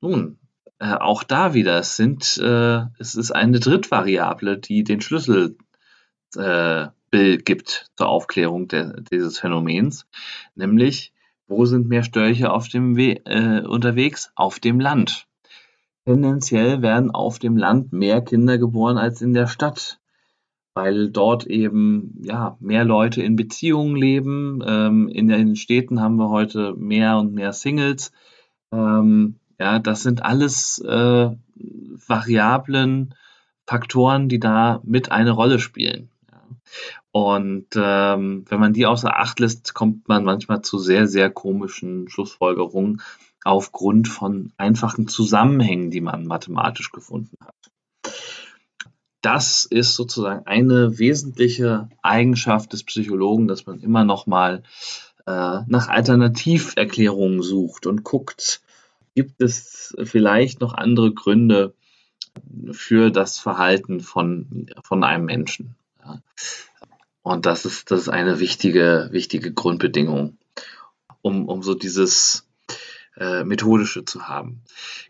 Nun, 0.00 0.38
äh, 0.78 0.94
auch 0.94 1.24
da 1.24 1.52
wieder, 1.52 1.78
es 1.78 1.96
sind, 1.96 2.38
äh, 2.38 2.82
es 2.98 3.16
ist 3.16 3.32
eine 3.32 3.60
Drittvariable, 3.60 4.58
die 4.58 4.84
den 4.84 5.00
Schlüssel 5.00 5.58
äh, 6.36 6.86
gibt 7.12 7.90
zur 7.96 8.08
Aufklärung 8.08 8.68
de 8.68 9.02
dieses 9.10 9.38
Phänomens, 9.38 10.06
nämlich 10.54 11.12
wo 11.50 11.64
sind 11.64 11.88
mehr 11.88 12.04
Störche 12.04 12.52
auf 12.52 12.68
dem 12.68 12.96
We 12.96 13.24
äh, 13.26 13.66
unterwegs? 13.66 14.30
Auf 14.36 14.60
dem 14.60 14.78
Land. 14.78 15.26
Tendenziell 16.04 16.80
werden 16.80 17.10
auf 17.10 17.40
dem 17.40 17.56
Land 17.56 17.92
mehr 17.92 18.20
Kinder 18.22 18.56
geboren 18.56 18.98
als 18.98 19.20
in 19.20 19.34
der 19.34 19.48
Stadt, 19.48 19.98
weil 20.74 21.10
dort 21.10 21.46
eben 21.46 22.14
ja 22.22 22.56
mehr 22.60 22.84
Leute 22.84 23.22
in 23.22 23.34
Beziehungen 23.34 23.96
leben. 23.96 24.62
Ähm, 24.64 25.08
in 25.08 25.26
den 25.26 25.56
Städten 25.56 26.00
haben 26.00 26.16
wir 26.16 26.30
heute 26.30 26.74
mehr 26.76 27.18
und 27.18 27.34
mehr 27.34 27.52
Singles. 27.52 28.12
Ähm, 28.72 29.34
ja, 29.58 29.80
das 29.80 30.04
sind 30.04 30.24
alles 30.24 30.78
äh, 30.78 31.30
Variablen, 32.06 33.14
Faktoren, 33.66 34.28
die 34.28 34.38
da 34.38 34.80
mit 34.84 35.10
eine 35.10 35.32
Rolle 35.32 35.58
spielen. 35.58 36.10
Und 37.12 37.66
ähm, 37.74 38.44
wenn 38.48 38.60
man 38.60 38.72
die 38.72 38.86
außer 38.86 39.16
Acht 39.16 39.40
lässt, 39.40 39.74
kommt 39.74 40.08
man 40.08 40.24
manchmal 40.24 40.62
zu 40.62 40.78
sehr, 40.78 41.08
sehr 41.08 41.30
komischen 41.30 42.08
Schlussfolgerungen 42.08 43.02
aufgrund 43.44 44.06
von 44.06 44.52
einfachen 44.58 45.08
Zusammenhängen, 45.08 45.90
die 45.90 46.00
man 46.00 46.26
mathematisch 46.26 46.92
gefunden 46.92 47.36
hat. 47.44 47.54
Das 49.22 49.64
ist 49.64 49.96
sozusagen 49.96 50.46
eine 50.46 50.98
wesentliche 50.98 51.88
Eigenschaft 52.02 52.72
des 52.72 52.84
Psychologen, 52.84 53.48
dass 53.48 53.66
man 53.66 53.80
immer 53.80 54.04
noch 54.04 54.26
mal 54.26 54.62
äh, 55.26 55.60
nach 55.66 55.88
Alternativerklärungen 55.88 57.42
sucht 57.42 57.86
und 57.86 58.04
guckt, 58.04 58.62
gibt 59.14 59.42
es 59.42 59.94
vielleicht 60.02 60.60
noch 60.60 60.72
andere 60.72 61.12
Gründe 61.12 61.74
für 62.70 63.10
das 63.10 63.38
Verhalten 63.38 64.00
von, 64.00 64.70
von 64.82 65.04
einem 65.04 65.26
Menschen. 65.26 65.74
Ja. 66.02 66.20
Und 67.22 67.46
das 67.46 67.64
ist, 67.64 67.90
das 67.90 68.02
ist 68.02 68.08
eine 68.08 68.40
wichtige, 68.40 69.08
wichtige 69.12 69.52
Grundbedingung, 69.52 70.38
um, 71.22 71.48
um 71.48 71.62
so 71.62 71.74
dieses 71.74 72.48
äh, 73.16 73.44
Methodische 73.44 74.04
zu 74.04 74.28
haben. 74.28 74.62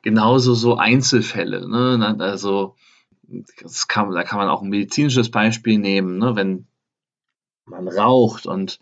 Genauso 0.02 0.54
so 0.54 0.76
Einzelfälle. 0.76 1.68
Ne? 1.68 2.16
Also 2.18 2.74
kann, 3.86 4.10
da 4.12 4.24
kann 4.24 4.38
man 4.38 4.48
auch 4.48 4.62
ein 4.62 4.68
medizinisches 4.68 5.30
Beispiel 5.30 5.78
nehmen, 5.78 6.18
ne? 6.18 6.34
wenn 6.34 6.66
man 7.64 7.86
raucht 7.86 8.46
und 8.46 8.80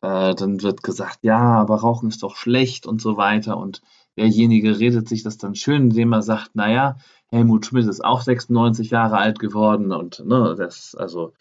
äh, 0.00 0.34
dann 0.34 0.62
wird 0.62 0.82
gesagt, 0.82 1.18
ja, 1.22 1.38
aber 1.38 1.76
Rauchen 1.76 2.08
ist 2.08 2.22
doch 2.22 2.36
schlecht 2.36 2.86
und 2.86 3.02
so 3.02 3.16
weiter. 3.18 3.58
Und 3.58 3.82
derjenige 4.16 4.78
redet 4.78 5.08
sich 5.08 5.22
das 5.22 5.36
dann 5.36 5.54
schön, 5.54 5.90
indem 5.90 6.12
er 6.12 6.22
sagt, 6.22 6.54
naja, 6.54 6.96
Helmut 7.28 7.66
Schmidt 7.66 7.86
ist 7.86 8.04
auch 8.04 8.22
96 8.22 8.90
Jahre 8.90 9.18
alt 9.18 9.38
geworden 9.38 9.92
und 9.92 10.24
ne, 10.26 10.56
das, 10.58 10.96
also 10.96 11.32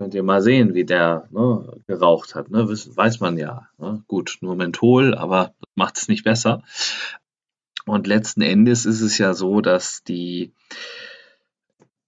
Könnt 0.00 0.14
ihr 0.14 0.22
mal 0.22 0.40
sehen, 0.40 0.72
wie 0.72 0.86
der 0.86 1.28
ne, 1.30 1.76
geraucht 1.86 2.34
hat. 2.34 2.50
Ne? 2.50 2.66
Weiß 2.66 3.20
man 3.20 3.36
ja. 3.36 3.68
Ne? 3.76 4.02
Gut, 4.08 4.38
nur 4.40 4.56
Menthol, 4.56 5.14
aber 5.14 5.52
macht 5.74 5.98
es 5.98 6.08
nicht 6.08 6.24
besser. 6.24 6.62
Und 7.84 8.06
letzten 8.06 8.40
Endes 8.40 8.86
ist 8.86 9.02
es 9.02 9.18
ja 9.18 9.34
so, 9.34 9.60
dass 9.60 10.02
die 10.02 10.54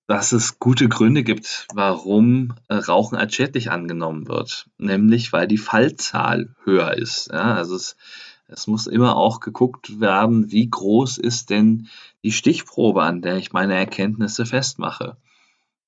dass 0.06 0.32
es 0.32 0.58
gute 0.58 0.88
Gründe 0.88 1.22
gibt, 1.22 1.66
warum 1.74 2.54
äh, 2.68 2.76
Rauchen 2.76 3.18
als 3.18 3.34
schädlich 3.34 3.70
angenommen 3.70 4.26
wird. 4.26 4.70
Nämlich, 4.78 5.34
weil 5.34 5.46
die 5.46 5.58
Fallzahl 5.58 6.54
höher 6.64 6.94
ist. 6.94 7.28
Ja? 7.30 7.54
Also 7.56 7.76
es, 7.76 7.98
es 8.46 8.66
muss 8.66 8.86
immer 8.86 9.18
auch 9.18 9.40
geguckt 9.40 10.00
werden, 10.00 10.50
wie 10.50 10.70
groß 10.70 11.18
ist 11.18 11.50
denn 11.50 11.88
die 12.24 12.32
Stichprobe, 12.32 13.02
an 13.02 13.20
der 13.20 13.36
ich 13.36 13.52
meine 13.52 13.74
Erkenntnisse 13.74 14.46
festmache. 14.46 15.18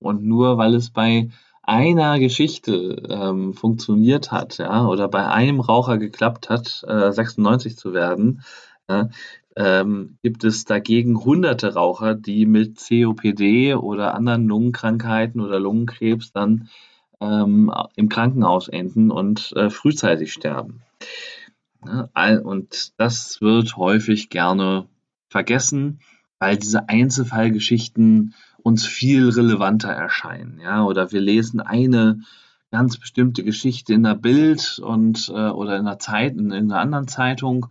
Und 0.01 0.23
nur 0.23 0.59
weil 0.59 0.75
es 0.75 0.91
bei 0.91 1.31
einer 1.67 2.19
Geschichte 2.19 3.03
ähm, 3.09 3.55
funktioniert 3.55 4.33
hat, 4.33 4.59
ja, 4.59 4.87
oder 4.87 5.09
bei 5.09 5.27
einem 5.27 5.61
Raucher 5.61 5.99
geklappt 5.99 6.51
hat, 6.51 6.85
äh, 6.87 7.13
96 7.13 7.77
zu 7.77 7.93
werden, 7.93 8.43
ja, 8.89 9.09
ähm, 9.57 10.19
gibt 10.23 10.45
es 10.45 10.65
dagegen 10.65 11.25
hunderte 11.25 11.75
Raucher, 11.75 12.15
die 12.15 12.47
mit 12.47 12.79
COPD 12.79 13.75
oder 13.75 14.15
anderen 14.15 14.47
Lungenkrankheiten 14.47 15.41
oder 15.41 15.61
Lungenkrebs 15.61 16.33
dann 16.33 16.69
ähm, 17.21 17.73
im 17.95 18.09
Krankenhaus 18.09 18.69
enden 18.69 19.11
und 19.11 19.53
äh, 19.57 19.71
frühzeitig 19.71 20.33
sterben. 20.33 20.83
Ja, 21.87 22.39
und 22.39 22.99
das 22.99 23.41
wird 23.41 23.77
häufig 23.77 24.31
gerne 24.31 24.87
vergessen, 25.29 26.01
weil 26.39 26.57
diese 26.57 26.89
Einzelfallgeschichten 26.89 28.35
uns 28.65 28.87
viel 28.87 29.29
relevanter 29.29 29.91
erscheinen. 29.91 30.59
Ja, 30.59 30.85
oder 30.85 31.13
wir 31.13 31.21
lesen 31.21 31.61
eine 31.61 32.21
ganz 32.73 32.97
bestimmte 32.97 33.45
Geschichte 33.45 33.93
in 33.93 34.03
der 34.03 34.17
Bild 34.17 34.81
und 34.83 35.29
äh, 35.29 35.51
oder 35.51 35.77
in 35.77 35.85
der 35.85 36.01
Zeit, 36.01 36.33
in, 36.33 36.51
in 36.51 36.73
einer 36.73 36.81
anderen 36.81 37.07
Zeitung 37.07 37.67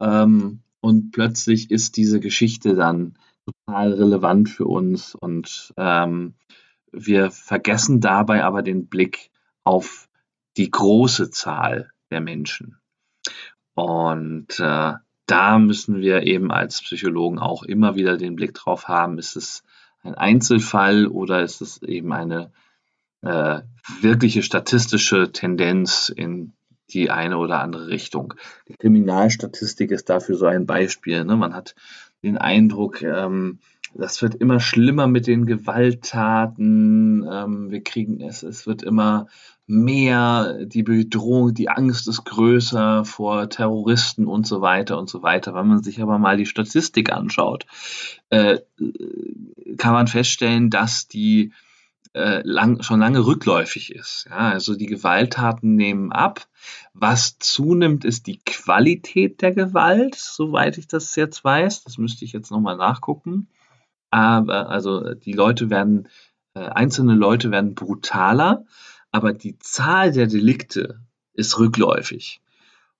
ähm, 0.00 0.60
und 0.80 1.12
plötzlich 1.12 1.70
ist 1.70 1.96
diese 1.96 2.20
Geschichte 2.20 2.74
dann 2.74 3.14
total 3.46 3.94
relevant 3.94 4.50
für 4.50 4.66
uns 4.66 5.14
und 5.14 5.72
ähm, 5.78 6.34
wir 6.92 7.30
vergessen 7.30 8.00
dabei 8.00 8.44
aber 8.44 8.62
den 8.62 8.88
Blick 8.88 9.30
auf 9.62 10.08
die 10.56 10.70
große 10.70 11.30
Zahl 11.30 11.90
der 12.10 12.20
Menschen. 12.20 12.76
Und 13.74 14.60
äh, 14.60 14.92
da 15.26 15.58
müssen 15.58 16.00
wir 16.00 16.24
eben 16.24 16.52
als 16.52 16.82
Psychologen 16.82 17.38
auch 17.38 17.62
immer 17.62 17.94
wieder 17.94 18.16
den 18.16 18.36
Blick 18.36 18.54
drauf 18.54 18.88
haben, 18.88 19.18
ist 19.18 19.36
es 19.36 19.63
ein 20.04 20.14
Einzelfall 20.14 21.06
oder 21.06 21.42
ist 21.42 21.60
es 21.60 21.82
eben 21.82 22.12
eine 22.12 22.52
äh, 23.22 23.60
wirkliche 24.00 24.42
statistische 24.42 25.32
Tendenz 25.32 26.12
in 26.14 26.52
die 26.90 27.10
eine 27.10 27.38
oder 27.38 27.60
andere 27.60 27.88
Richtung. 27.88 28.34
Die 28.68 28.74
Kriminalstatistik 28.74 29.90
ist 29.90 30.10
dafür 30.10 30.36
so 30.36 30.46
ein 30.46 30.66
Beispiel. 30.66 31.24
Ne? 31.24 31.36
Man 31.36 31.54
hat 31.54 31.74
den 32.22 32.38
Eindruck, 32.38 33.02
ähm, 33.02 33.60
das 33.96 34.22
wird 34.22 34.34
immer 34.34 34.60
schlimmer 34.60 35.06
mit 35.06 35.26
den 35.26 35.46
Gewalttaten. 35.46 37.26
Ähm, 37.30 37.70
wir 37.70 37.82
kriegen 37.82 38.20
es, 38.20 38.42
es 38.42 38.66
wird 38.66 38.82
immer 38.82 39.26
mehr, 39.66 40.64
die 40.64 40.82
Bedrohung, 40.82 41.54
die 41.54 41.70
Angst 41.70 42.06
ist 42.08 42.24
größer 42.24 43.04
vor 43.04 43.48
Terroristen 43.48 44.26
und 44.26 44.46
so 44.46 44.60
weiter 44.60 44.98
und 44.98 45.08
so 45.08 45.22
weiter. 45.22 45.54
Wenn 45.54 45.68
man 45.68 45.82
sich 45.82 46.02
aber 46.02 46.18
mal 46.18 46.36
die 46.36 46.46
Statistik 46.46 47.12
anschaut, 47.12 47.66
äh, 48.30 48.58
kann 49.78 49.92
man 49.92 50.06
feststellen, 50.06 50.70
dass 50.70 51.08
die 51.08 51.52
äh, 52.14 52.42
lang, 52.44 52.82
schon 52.82 53.00
lange 53.00 53.26
rückläufig 53.26 53.94
ist. 53.94 54.26
Ja, 54.28 54.50
also 54.50 54.76
die 54.76 54.86
Gewalttaten 54.86 55.74
nehmen 55.74 56.12
ab. 56.12 56.46
Was 56.92 57.38
zunimmt, 57.38 58.04
ist 58.04 58.26
die 58.26 58.38
Qualität 58.38 59.42
der 59.42 59.52
Gewalt, 59.52 60.14
soweit 60.14 60.78
ich 60.78 60.86
das 60.86 61.16
jetzt 61.16 61.42
weiß. 61.42 61.84
Das 61.84 61.98
müsste 61.98 62.24
ich 62.24 62.32
jetzt 62.32 62.50
nochmal 62.50 62.76
nachgucken. 62.76 63.48
Aber 64.14 64.68
also 64.70 65.12
die 65.12 65.32
Leute 65.32 65.70
werden, 65.70 66.06
äh, 66.54 66.60
einzelne 66.60 67.14
Leute 67.14 67.50
werden 67.50 67.74
brutaler, 67.74 68.64
aber 69.10 69.32
die 69.32 69.58
Zahl 69.58 70.12
der 70.12 70.28
Delikte 70.28 71.00
ist 71.32 71.58
rückläufig. 71.58 72.40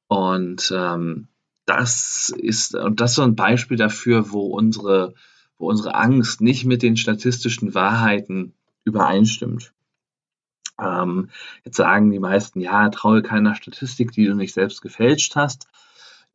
Und 0.09 0.75
ähm, 0.77 1.29
das 1.67 2.35
ist, 2.37 2.75
und 2.75 3.01
das 3.01 3.13
ist 3.13 3.15
so 3.15 3.23
ein 3.23 3.37
Beispiel 3.37 3.77
dafür, 3.77 4.33
wo 4.33 4.47
unsere, 4.47 5.15
wo 5.57 5.69
unsere 5.69 5.95
Angst 5.95 6.41
nicht 6.41 6.65
mit 6.65 6.83
den 6.83 6.97
statistischen 6.97 7.77
Wahrheiten 7.77 8.53
übereinstimmt. 8.83 9.73
Ähm, 10.81 11.31
jetzt 11.65 11.77
sagen 11.77 12.11
die 12.11 12.19
meisten, 12.19 12.61
ja, 12.61 12.89
traue 12.89 13.23
keiner 13.23 13.55
Statistik, 13.55 14.11
die 14.11 14.25
du 14.25 14.35
nicht 14.35 14.53
selbst 14.53 14.83
gefälscht 14.83 15.37
hast. 15.37 15.69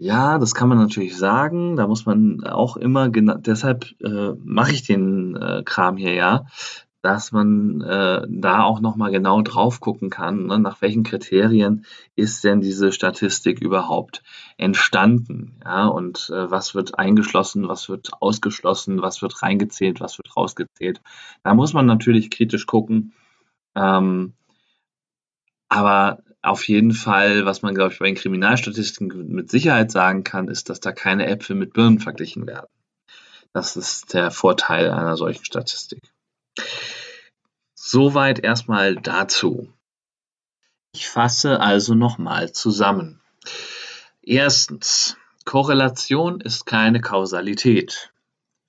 Ja, 0.01 0.37
das 0.37 0.55
kann 0.55 0.69
man 0.69 0.77
natürlich 0.77 1.17
sagen. 1.17 1.75
Da 1.75 1.85
muss 1.85 2.05
man 2.05 2.45
auch 2.45 2.77
immer 2.77 3.09
genau, 3.09 3.35
deshalb 3.35 3.85
äh, 4.01 4.31
mache 4.45 4.71
ich 4.71 4.83
den 4.83 5.35
äh, 5.35 5.61
Kram 5.65 5.97
hier 5.97 6.13
ja, 6.13 6.45
dass 7.01 7.33
man 7.33 7.81
äh, 7.81 8.25
da 8.29 8.63
auch 8.63 8.79
nochmal 8.79 9.11
genau 9.11 9.41
drauf 9.41 9.81
gucken 9.81 10.09
kann, 10.09 10.45
ne, 10.47 10.57
nach 10.57 10.81
welchen 10.81 11.03
Kriterien 11.03 11.85
ist 12.15 12.45
denn 12.45 12.61
diese 12.61 12.93
Statistik 12.93 13.59
überhaupt 13.61 14.23
entstanden, 14.57 15.59
ja, 15.65 15.87
und 15.87 16.29
äh, 16.33 16.49
was 16.49 16.75
wird 16.75 16.97
eingeschlossen, 16.97 17.67
was 17.67 17.89
wird 17.89 18.11
ausgeschlossen, 18.21 19.01
was 19.01 19.21
wird 19.21 19.41
reingezählt, 19.43 19.99
was 19.99 20.17
wird 20.17 20.35
rausgezählt. 20.37 21.01
Da 21.43 21.53
muss 21.53 21.73
man 21.73 21.85
natürlich 21.85 22.29
kritisch 22.31 22.65
gucken, 22.67 23.13
ähm, 23.75 24.33
aber 25.69 26.19
auf 26.41 26.67
jeden 26.67 26.93
Fall, 26.93 27.45
was 27.45 27.61
man, 27.61 27.75
glaube 27.75 27.93
ich, 27.93 27.99
bei 27.99 28.05
den 28.05 28.15
Kriminalstatistiken 28.15 29.29
mit 29.29 29.49
Sicherheit 29.49 29.91
sagen 29.91 30.23
kann, 30.23 30.47
ist, 30.47 30.69
dass 30.69 30.79
da 30.79 30.91
keine 30.91 31.27
Äpfel 31.27 31.55
mit 31.55 31.73
Birnen 31.73 31.99
verglichen 31.99 32.47
werden. 32.47 32.67
Das 33.51 33.75
ist 33.75 34.13
der 34.13 34.31
Vorteil 34.31 34.91
einer 34.91 35.17
solchen 35.17 35.43
Statistik. 35.43 36.13
Soweit 37.75 38.39
erstmal 38.39 38.95
dazu. 38.95 39.73
Ich 40.93 41.09
fasse 41.09 41.59
also 41.59 41.93
nochmal 41.93 42.51
zusammen. 42.51 43.19
Erstens, 44.21 45.17
Korrelation 45.45 46.41
ist 46.41 46.65
keine 46.65 47.01
Kausalität. 47.01 48.13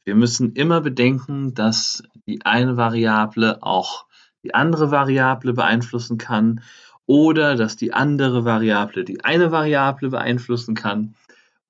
Wir 0.04 0.14
müssen 0.14 0.54
immer 0.54 0.80
bedenken, 0.80 1.54
dass 1.54 2.02
die 2.26 2.44
eine 2.44 2.76
Variable 2.76 3.62
auch 3.62 4.06
die 4.42 4.54
andere 4.54 4.90
Variable 4.90 5.52
beeinflussen 5.52 6.16
kann 6.16 6.62
oder 7.10 7.56
dass 7.56 7.74
die 7.74 7.92
andere 7.92 8.44
Variable 8.44 9.04
die 9.04 9.24
eine 9.24 9.50
Variable 9.50 10.10
beeinflussen 10.10 10.76
kann 10.76 11.16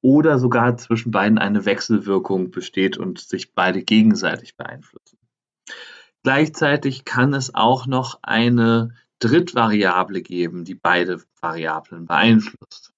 oder 0.03 0.38
sogar 0.38 0.76
zwischen 0.76 1.12
beiden 1.12 1.38
eine 1.38 1.64
Wechselwirkung 1.64 2.50
besteht 2.50 2.98
und 2.98 3.20
sich 3.20 3.55
beide 3.55 3.83
gegenseitig 3.83 4.59
beeinflussen. 4.59 5.16
Gleichzeitig 6.22 7.07
kann 7.07 7.33
es 7.33 7.55
auch 7.55 7.87
noch 7.87 8.18
eine 8.20 8.92
Drittvariable 9.20 10.20
geben, 10.20 10.66
die 10.66 10.74
beide 10.74 11.22
Variablen 11.40 12.05
beeinflusst. 12.05 12.92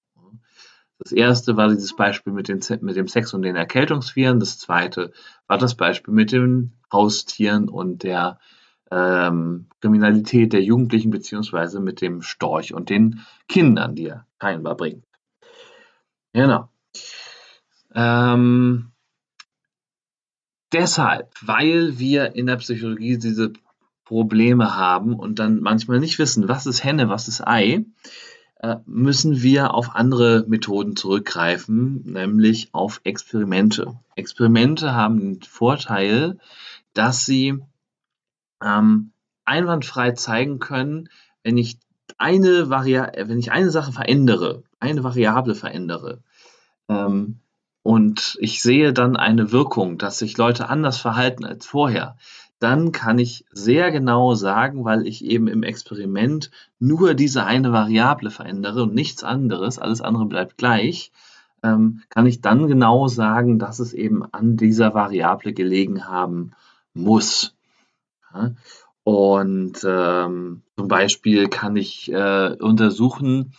Das 0.99 1.13
erste 1.13 1.55
war 1.55 1.69
dieses 1.69 1.95
Beispiel 1.95 2.33
mit, 2.33 2.49
den, 2.49 2.59
mit 2.81 2.97
dem 2.97 3.07
Sex 3.07 3.33
und 3.33 3.43
den 3.43 3.55
Erkältungsviren. 3.55 4.41
Das 4.41 4.57
zweite 4.57 5.13
war 5.47 5.57
das 5.57 5.75
Beispiel 5.75 6.13
mit 6.13 6.33
den 6.33 6.73
Haustieren 6.91 7.69
und 7.69 8.03
der 8.03 8.37
ähm, 8.93 9.65
Kriminalität 9.81 10.53
der 10.53 10.61
Jugendlichen 10.61 11.09
beziehungsweise 11.09 11.79
mit 11.79 12.01
dem 12.01 12.21
Storch 12.21 12.73
und 12.73 12.89
den 12.89 13.21
Kindern, 13.47 13.95
die 13.95 14.07
er 14.07 14.27
scheinbar 14.39 14.75
bringt. 14.75 15.03
Genau. 16.33 16.69
Ähm, 17.95 18.91
deshalb, 20.71 21.31
weil 21.41 21.97
wir 21.97 22.35
in 22.35 22.45
der 22.45 22.57
Psychologie 22.57 23.17
diese 23.17 23.53
Probleme 24.05 24.75
haben 24.75 25.15
und 25.15 25.39
dann 25.39 25.61
manchmal 25.61 25.99
nicht 25.99 26.19
wissen, 26.19 26.47
was 26.47 26.65
ist 26.65 26.83
Henne, 26.83 27.09
was 27.09 27.27
ist 27.27 27.45
Ei, 27.45 27.85
äh, 28.59 28.75
müssen 28.85 29.41
wir 29.41 29.73
auf 29.73 29.95
andere 29.95 30.45
Methoden 30.47 30.95
zurückgreifen, 30.95 32.03
nämlich 32.05 32.69
auf 32.73 33.01
Experimente. 33.03 33.95
Experimente 34.15 34.93
haben 34.93 35.19
den 35.19 35.41
Vorteil, 35.41 36.37
dass 36.93 37.25
sie 37.25 37.59
ähm, 38.63 39.11
einwandfrei 39.45 40.11
zeigen 40.11 40.59
können, 40.59 41.09
wenn 41.43 41.57
ich 41.57 41.79
eine 42.17 42.69
Varia 42.69 43.11
wenn 43.15 43.39
ich 43.39 43.51
eine 43.51 43.69
Sache 43.69 43.91
verändere, 43.91 44.63
eine 44.79 45.03
Variable 45.03 45.55
verändere, 45.55 46.21
ähm, 46.89 47.39
und 47.83 48.37
ich 48.39 48.61
sehe 48.61 48.93
dann 48.93 49.17
eine 49.17 49.51
Wirkung, 49.51 49.97
dass 49.97 50.17
sich 50.17 50.37
Leute 50.37 50.69
anders 50.69 50.97
verhalten 50.97 51.43
als 51.43 51.65
vorher, 51.65 52.15
dann 52.59 52.93
kann 52.93 53.19
ich 53.19 53.45
sehr 53.51 53.91
genau 53.91 54.35
sagen, 54.35 54.85
weil 54.85 55.05
ich 55.05 55.25
eben 55.25 55.47
im 55.47 55.63
Experiment 55.63 56.49
nur 56.79 57.13
diese 57.13 57.43
eine 57.43 57.73
Variable 57.73 58.31
verändere 58.31 58.83
und 58.83 58.95
nichts 58.95 59.25
anderes, 59.25 59.79
alles 59.79 59.99
andere 59.99 60.25
bleibt 60.25 60.57
gleich, 60.57 61.11
ähm, 61.61 62.01
kann 62.07 62.25
ich 62.25 62.39
dann 62.39 62.67
genau 62.67 63.09
sagen, 63.09 63.59
dass 63.59 63.79
es 63.79 63.91
eben 63.93 64.23
an 64.31 64.55
dieser 64.55 64.93
Variable 64.93 65.51
gelegen 65.51 66.07
haben 66.07 66.51
muss. 66.93 67.53
Und 69.03 69.83
ähm, 69.85 70.63
zum 70.77 70.87
Beispiel 70.87 71.49
kann 71.49 71.75
ich 71.75 72.11
äh, 72.11 72.55
untersuchen, 72.59 73.53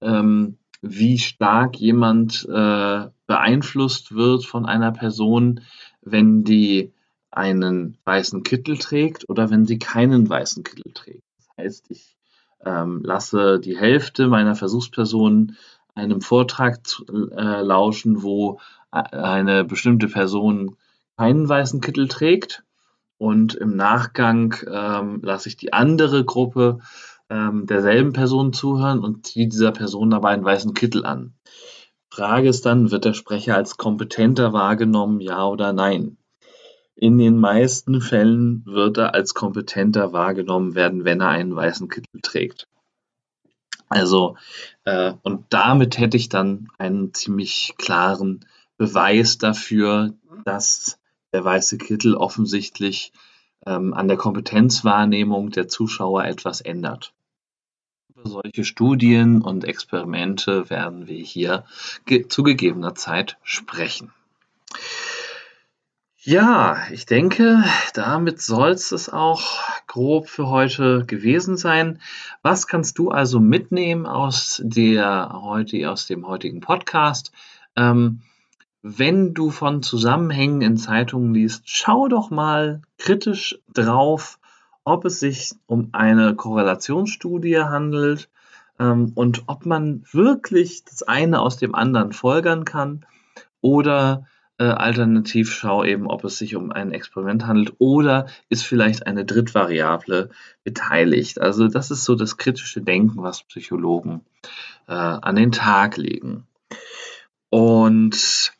ähm, 0.00 0.58
wie 0.82 1.18
stark 1.18 1.76
jemand 1.76 2.46
äh, 2.48 3.08
beeinflusst 3.26 4.14
wird 4.14 4.44
von 4.44 4.66
einer 4.66 4.92
Person, 4.92 5.60
wenn 6.02 6.44
die 6.44 6.92
einen 7.30 7.96
weißen 8.04 8.42
Kittel 8.42 8.76
trägt 8.76 9.28
oder 9.28 9.50
wenn 9.50 9.64
sie 9.64 9.78
keinen 9.78 10.28
weißen 10.28 10.64
Kittel 10.64 10.92
trägt. 10.92 11.22
Das 11.38 11.48
heißt, 11.56 11.90
ich 11.90 12.16
ähm, 12.64 13.00
lasse 13.02 13.58
die 13.58 13.78
Hälfte 13.78 14.28
meiner 14.28 14.54
Versuchspersonen 14.54 15.56
einem 15.94 16.20
Vortrag 16.20 16.86
zu, 16.86 17.04
äh, 17.30 17.62
lauschen, 17.62 18.22
wo 18.22 18.60
äh, 18.92 18.98
eine 18.98 19.64
bestimmte 19.64 20.08
Person 20.08 20.76
keinen 21.16 21.48
weißen 21.48 21.80
Kittel 21.80 22.08
trägt 22.08 22.64
und 23.22 23.54
im 23.54 23.76
Nachgang 23.76 24.56
ähm, 24.68 25.20
lasse 25.22 25.48
ich 25.48 25.56
die 25.56 25.72
andere 25.72 26.24
Gruppe 26.24 26.80
ähm, 27.30 27.66
derselben 27.66 28.12
Person 28.12 28.52
zuhören 28.52 28.98
und 28.98 29.24
ziehe 29.24 29.46
dieser 29.46 29.70
Person 29.70 30.10
dabei 30.10 30.30
einen 30.30 30.44
weißen 30.44 30.74
Kittel 30.74 31.06
an. 31.06 31.32
Frage 32.10 32.48
ist 32.48 32.66
dann, 32.66 32.90
wird 32.90 33.04
der 33.04 33.12
Sprecher 33.12 33.54
als 33.54 33.76
kompetenter 33.76 34.52
wahrgenommen, 34.52 35.20
ja 35.20 35.46
oder 35.46 35.72
nein? 35.72 36.16
In 36.96 37.16
den 37.16 37.38
meisten 37.38 38.00
Fällen 38.00 38.64
wird 38.66 38.98
er 38.98 39.14
als 39.14 39.34
kompetenter 39.34 40.12
wahrgenommen 40.12 40.74
werden, 40.74 41.04
wenn 41.04 41.20
er 41.20 41.28
einen 41.28 41.54
weißen 41.54 41.88
Kittel 41.88 42.22
trägt. 42.22 42.66
Also, 43.88 44.36
äh, 44.82 45.12
und 45.22 45.44
damit 45.50 45.96
hätte 45.96 46.16
ich 46.16 46.28
dann 46.28 46.70
einen 46.76 47.14
ziemlich 47.14 47.74
klaren 47.78 48.44
Beweis 48.78 49.38
dafür, 49.38 50.12
dass 50.44 50.98
der 51.32 51.44
weiße 51.44 51.78
Kittel 51.78 52.14
offensichtlich 52.14 53.12
ähm, 53.66 53.94
an 53.94 54.08
der 54.08 54.16
Kompetenzwahrnehmung 54.16 55.50
der 55.50 55.68
Zuschauer 55.68 56.24
etwas 56.24 56.60
ändert. 56.60 57.12
Über 58.08 58.28
solche 58.28 58.64
Studien 58.64 59.40
und 59.42 59.64
Experimente 59.64 60.68
werden 60.70 61.06
wir 61.06 61.22
hier 61.22 61.64
ge 62.04 62.28
zu 62.28 62.42
gegebener 62.42 62.94
Zeit 62.94 63.38
sprechen. 63.42 64.12
Ja, 66.24 66.76
ich 66.92 67.04
denke, 67.04 67.64
damit 67.94 68.40
soll 68.40 68.70
es 68.70 69.08
auch 69.08 69.58
grob 69.88 70.28
für 70.28 70.48
heute 70.48 71.04
gewesen 71.04 71.56
sein. 71.56 72.00
Was 72.42 72.68
kannst 72.68 72.96
du 72.98 73.10
also 73.10 73.40
mitnehmen 73.40 74.06
aus 74.06 74.60
der 74.64 75.40
heute 75.42 75.90
aus 75.90 76.06
dem 76.06 76.28
heutigen 76.28 76.60
Podcast? 76.60 77.32
Ähm, 77.74 78.22
wenn 78.82 79.32
du 79.32 79.50
von 79.50 79.82
Zusammenhängen 79.82 80.60
in 80.60 80.76
Zeitungen 80.76 81.32
liest, 81.32 81.62
schau 81.66 82.08
doch 82.08 82.30
mal 82.30 82.82
kritisch 82.98 83.58
drauf, 83.72 84.38
ob 84.84 85.04
es 85.04 85.20
sich 85.20 85.52
um 85.66 85.90
eine 85.92 86.34
Korrelationsstudie 86.34 87.60
handelt 87.60 88.28
ähm, 88.80 89.12
und 89.14 89.44
ob 89.46 89.66
man 89.66 90.04
wirklich 90.10 90.84
das 90.84 91.04
eine 91.04 91.40
aus 91.40 91.56
dem 91.56 91.74
anderen 91.74 92.12
folgern 92.12 92.64
kann 92.64 93.06
oder 93.60 94.26
äh, 94.58 94.64
alternativ 94.64 95.52
schau 95.52 95.84
eben, 95.84 96.08
ob 96.08 96.24
es 96.24 96.38
sich 96.38 96.56
um 96.56 96.72
ein 96.72 96.90
Experiment 96.92 97.46
handelt 97.46 97.74
oder 97.78 98.26
ist 98.48 98.64
vielleicht 98.64 99.06
eine 99.06 99.24
Drittvariable 99.24 100.30
beteiligt. 100.64 101.40
Also 101.40 101.68
das 101.68 101.92
ist 101.92 102.04
so 102.04 102.16
das 102.16 102.36
kritische 102.36 102.80
Denken, 102.80 103.22
was 103.22 103.44
Psychologen 103.44 104.22
äh, 104.88 104.92
an 104.92 105.36
den 105.36 105.52
Tag 105.52 105.96
legen. 105.96 106.48
Und 107.48 108.52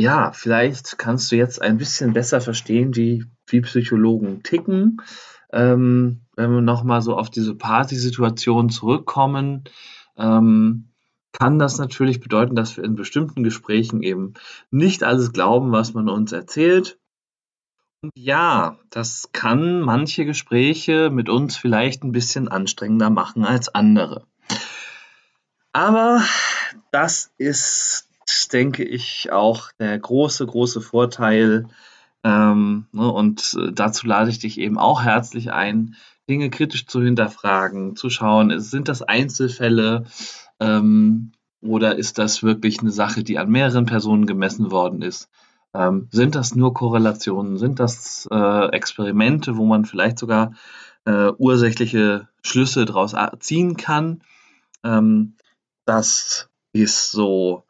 ja, 0.00 0.32
vielleicht 0.32 0.98
kannst 0.98 1.30
du 1.30 1.36
jetzt 1.36 1.60
ein 1.60 1.78
bisschen 1.78 2.12
besser 2.12 2.40
verstehen, 2.40 2.96
wie, 2.96 3.24
wie 3.46 3.60
Psychologen 3.60 4.42
ticken. 4.42 5.02
Ähm, 5.52 6.22
wenn 6.36 6.52
wir 6.52 6.60
nochmal 6.60 7.02
so 7.02 7.16
auf 7.16 7.30
diese 7.30 7.54
Partysituation 7.54 8.70
zurückkommen, 8.70 9.64
ähm, 10.16 10.90
kann 11.32 11.58
das 11.58 11.78
natürlich 11.78 12.20
bedeuten, 12.20 12.56
dass 12.56 12.76
wir 12.76 12.84
in 12.84 12.96
bestimmten 12.96 13.42
Gesprächen 13.42 14.02
eben 14.02 14.34
nicht 14.70 15.04
alles 15.04 15.32
glauben, 15.32 15.70
was 15.70 15.94
man 15.94 16.08
uns 16.08 16.32
erzählt. 16.32 16.98
Und 18.02 18.10
ja, 18.16 18.78
das 18.88 19.28
kann 19.32 19.80
manche 19.82 20.24
Gespräche 20.24 21.10
mit 21.10 21.28
uns 21.28 21.56
vielleicht 21.56 22.02
ein 22.02 22.12
bisschen 22.12 22.48
anstrengender 22.48 23.10
machen 23.10 23.44
als 23.44 23.68
andere. 23.68 24.26
Aber 25.72 26.22
das 26.90 27.32
ist, 27.38 28.09
denke 28.48 28.84
ich, 28.84 29.32
auch 29.32 29.70
der 29.78 29.98
große, 29.98 30.46
große 30.46 30.80
Vorteil. 30.80 31.66
Ähm, 32.22 32.86
ne, 32.92 33.10
und 33.10 33.56
dazu 33.72 34.06
lade 34.06 34.30
ich 34.30 34.38
dich 34.38 34.58
eben 34.58 34.78
auch 34.78 35.02
herzlich 35.02 35.52
ein, 35.52 35.96
Dinge 36.28 36.50
kritisch 36.50 36.86
zu 36.86 37.02
hinterfragen, 37.02 37.96
zu 37.96 38.08
schauen, 38.08 38.60
sind 38.60 38.88
das 38.88 39.02
Einzelfälle 39.02 40.04
ähm, 40.60 41.32
oder 41.60 41.96
ist 41.96 42.18
das 42.18 42.42
wirklich 42.42 42.80
eine 42.80 42.92
Sache, 42.92 43.24
die 43.24 43.38
an 43.38 43.50
mehreren 43.50 43.84
Personen 43.86 44.26
gemessen 44.26 44.70
worden 44.70 45.02
ist? 45.02 45.28
Ähm, 45.74 46.08
sind 46.10 46.34
das 46.34 46.54
nur 46.54 46.72
Korrelationen? 46.72 47.58
Sind 47.58 47.80
das 47.80 48.28
äh, 48.30 48.68
Experimente, 48.70 49.56
wo 49.56 49.64
man 49.66 49.84
vielleicht 49.84 50.18
sogar 50.18 50.54
äh, 51.04 51.32
ursächliche 51.36 52.28
Schlüsse 52.42 52.84
daraus 52.84 53.14
ziehen 53.40 53.76
kann? 53.76 54.22
Ähm, 54.84 55.34
das 55.84 56.48
ist 56.72 57.10
so 57.10 57.64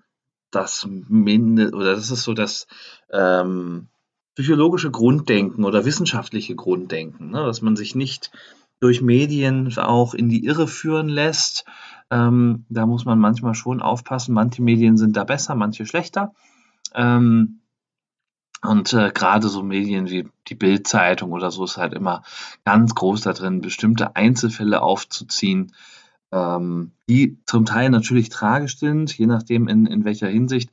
das 0.51 0.87
Minde 1.09 1.71
oder 1.73 1.95
das 1.95 2.11
ist 2.11 2.23
so 2.23 2.35
das 2.35 2.67
ähm, 3.11 3.89
psychologische 4.35 4.91
Grunddenken 4.91 5.65
oder 5.65 5.85
wissenschaftliche 5.85 6.55
Grunddenken, 6.55 7.31
ne? 7.31 7.45
dass 7.45 7.63
man 7.63 7.77
sich 7.77 7.95
nicht 7.95 8.31
durch 8.81 9.03
Medien 9.03 9.77
auch 9.79 10.15
in 10.15 10.29
die 10.29 10.45
Irre 10.45 10.67
führen 10.67 11.09
lässt. 11.09 11.65
Ähm, 12.11 12.65
da 12.69 12.87
muss 12.87 13.05
man 13.05 13.19
manchmal 13.19 13.55
schon 13.55 13.83
aufpassen. 13.83 14.35
Manche 14.35 14.63
Medien 14.63 14.97
sind 14.97 15.17
da 15.17 15.25
besser, 15.25 15.55
manche 15.55 15.85
schlechter. 15.87 16.33
Ähm, 16.95 17.61
und 18.63 18.93
äh, 18.93 19.11
gerade 19.15 19.49
so 19.49 19.63
Medien 19.63 20.11
wie 20.11 20.29
die 20.49 20.55
Bildzeitung 20.55 21.33
oder 21.33 21.51
so 21.51 21.65
ist 21.65 21.77
halt 21.77 21.95
immer 21.95 22.23
ganz 22.65 22.95
groß 22.95 23.23
da 23.23 23.33
drin, 23.33 23.63
bestimmte 23.63 24.17
Einzelfälle 24.17 24.83
aufzuziehen, 24.83 25.73
ähm, 26.33 26.93
die 27.09 27.39
zum 27.47 27.65
Teil 27.65 27.91
natürlich 27.91 28.29
tragisch 28.29 28.79
sind, 28.79 29.17
je 29.17 29.27
nachdem 29.27 29.69
in, 29.69 29.87
in 29.87 30.05
welcher 30.05 30.29
Hinsicht, 30.29 30.71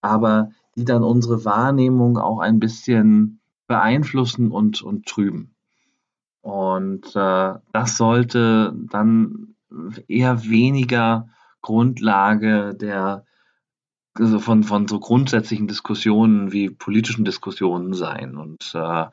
aber 0.00 0.50
die 0.76 0.84
dann 0.84 1.02
unsere 1.02 1.44
Wahrnehmung 1.44 2.18
auch 2.18 2.38
ein 2.38 2.60
bisschen 2.60 3.40
beeinflussen 3.66 4.50
und, 4.50 4.82
und 4.82 5.06
trüben. 5.06 5.54
Und 6.40 7.16
äh, 7.16 7.54
das 7.72 7.96
sollte 7.96 8.72
dann 8.90 9.54
eher 10.06 10.44
weniger 10.44 11.28
Grundlage 11.60 12.74
der 12.74 13.24
also 14.18 14.38
von, 14.38 14.62
von 14.64 14.88
so 14.88 14.98
grundsätzlichen 14.98 15.68
Diskussionen 15.68 16.52
wie 16.52 16.70
politischen 16.70 17.24
Diskussionen 17.24 17.92
sein. 17.92 18.36
Und 18.36 18.72
äh, 18.74 19.04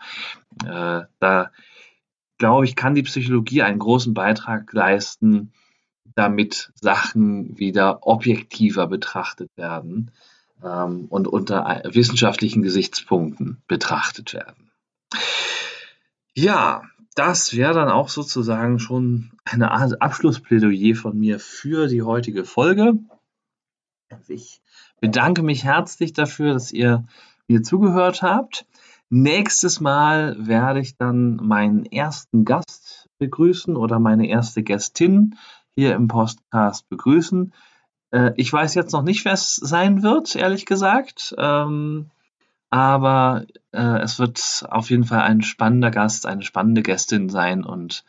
äh, 0.66 1.06
da 1.20 1.52
glaube 2.38 2.66
ich, 2.66 2.76
kann 2.76 2.96
die 2.96 3.04
Psychologie 3.04 3.64
einen 3.64 3.80
großen 3.80 4.14
Beitrag 4.14 4.72
leisten, 4.74 5.52
damit 6.16 6.72
Sachen 6.76 7.58
wieder 7.58 8.06
objektiver 8.06 8.88
betrachtet 8.88 9.50
werden 9.56 10.12
ähm, 10.64 11.06
und 11.10 11.28
unter 11.28 11.82
wissenschaftlichen 11.86 12.64
Gesichtspunkten 12.64 13.62
betrachtet 13.68 14.34
werden. 14.34 14.72
Ja, 16.36 16.84
das 17.16 17.56
wäre 17.56 17.74
dann 17.74 17.90
auch 17.90 18.10
sozusagen 18.10 18.80
schon 18.80 19.32
eine 19.46 19.72
Art 19.72 20.02
Abschlussplädoyer 20.02 20.96
von 20.96 21.18
mir 21.18 21.40
für 21.40 21.88
die 21.88 22.02
heutige 22.02 22.44
Folge. 22.44 22.94
Ich 24.28 24.62
bedanke 25.00 25.44
mich 25.44 25.64
herzlich 25.64 26.14
dafür, 26.14 26.54
dass 26.54 26.72
ihr 26.72 27.06
mir 27.48 27.62
zugehört 27.62 28.22
habt. 28.22 28.66
Nächstes 29.10 29.80
Mal 29.80 30.48
werde 30.48 30.80
ich 30.80 30.98
dann 30.98 31.36
meinen 31.36 31.86
ersten 31.86 32.46
Gast 32.46 33.10
begrüßen 33.20 33.76
oder 33.76 34.00
meine 34.00 34.28
erste 34.28 34.64
Gästin 34.64 35.36
hier 35.76 35.96
im 35.96 36.08
Podcast 36.08 36.88
begrüßen. 36.90 37.54
Äh, 38.12 38.32
ich 38.36 38.52
weiß 38.52 38.76
jetzt 38.76 38.94
noch 38.94 39.04
nicht, 39.04 39.26
wer 39.26 39.34
es 39.34 39.56
sein 39.56 40.04
wird, 40.04 40.36
ehrlich 40.36 40.66
gesagt. 40.66 41.36
Ähm, 41.38 42.10
aber 42.70 43.46
äh, 43.72 44.02
es 44.02 44.18
wird 44.18 44.66
auf 44.70 44.90
jeden 44.90 45.04
Fall 45.04 45.22
ein 45.22 45.44
spannender 45.44 45.92
Gast, 45.92 46.26
eine 46.26 46.42
spannende 46.42 46.82
Gästin 46.82 47.30
sein 47.30 47.64
und 47.64 48.04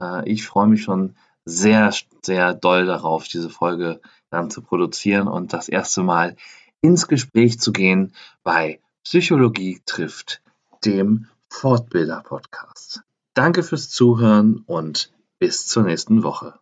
äh, 0.00 0.28
ich 0.28 0.46
freue 0.46 0.66
mich 0.66 0.82
schon 0.82 1.14
sehr, 1.46 1.92
sehr 2.22 2.52
doll 2.52 2.84
darauf, 2.84 3.26
diese 3.28 3.48
Folge 3.48 4.00
dann 4.28 4.50
zu 4.50 4.60
produzieren 4.62 5.26
und 5.26 5.52
das 5.52 5.68
erste 5.68 6.02
Mal 6.02 6.36
ins 6.82 7.08
Gespräch 7.08 7.60
zu 7.60 7.72
gehen 7.72 8.12
bei 8.42 8.80
Psychologie 9.04 9.80
trifft, 9.86 10.42
dem 10.84 11.26
Fortbilder-Podcast. 11.48 13.02
Danke 13.34 13.62
fürs 13.62 13.90
Zuhören 13.90 14.62
und 14.66 15.12
bis 15.38 15.66
zur 15.66 15.84
nächsten 15.84 16.22
Woche. 16.22 16.58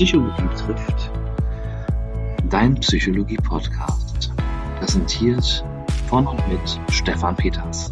Psychologie 0.00 0.48
trifft. 0.56 1.10
Dein 2.48 2.74
Psychologie-Podcast. 2.76 4.32
Präsentiert 4.78 5.62
von 6.08 6.26
und 6.26 6.48
mit 6.48 6.80
Stefan 6.90 7.36
Peters. 7.36 7.90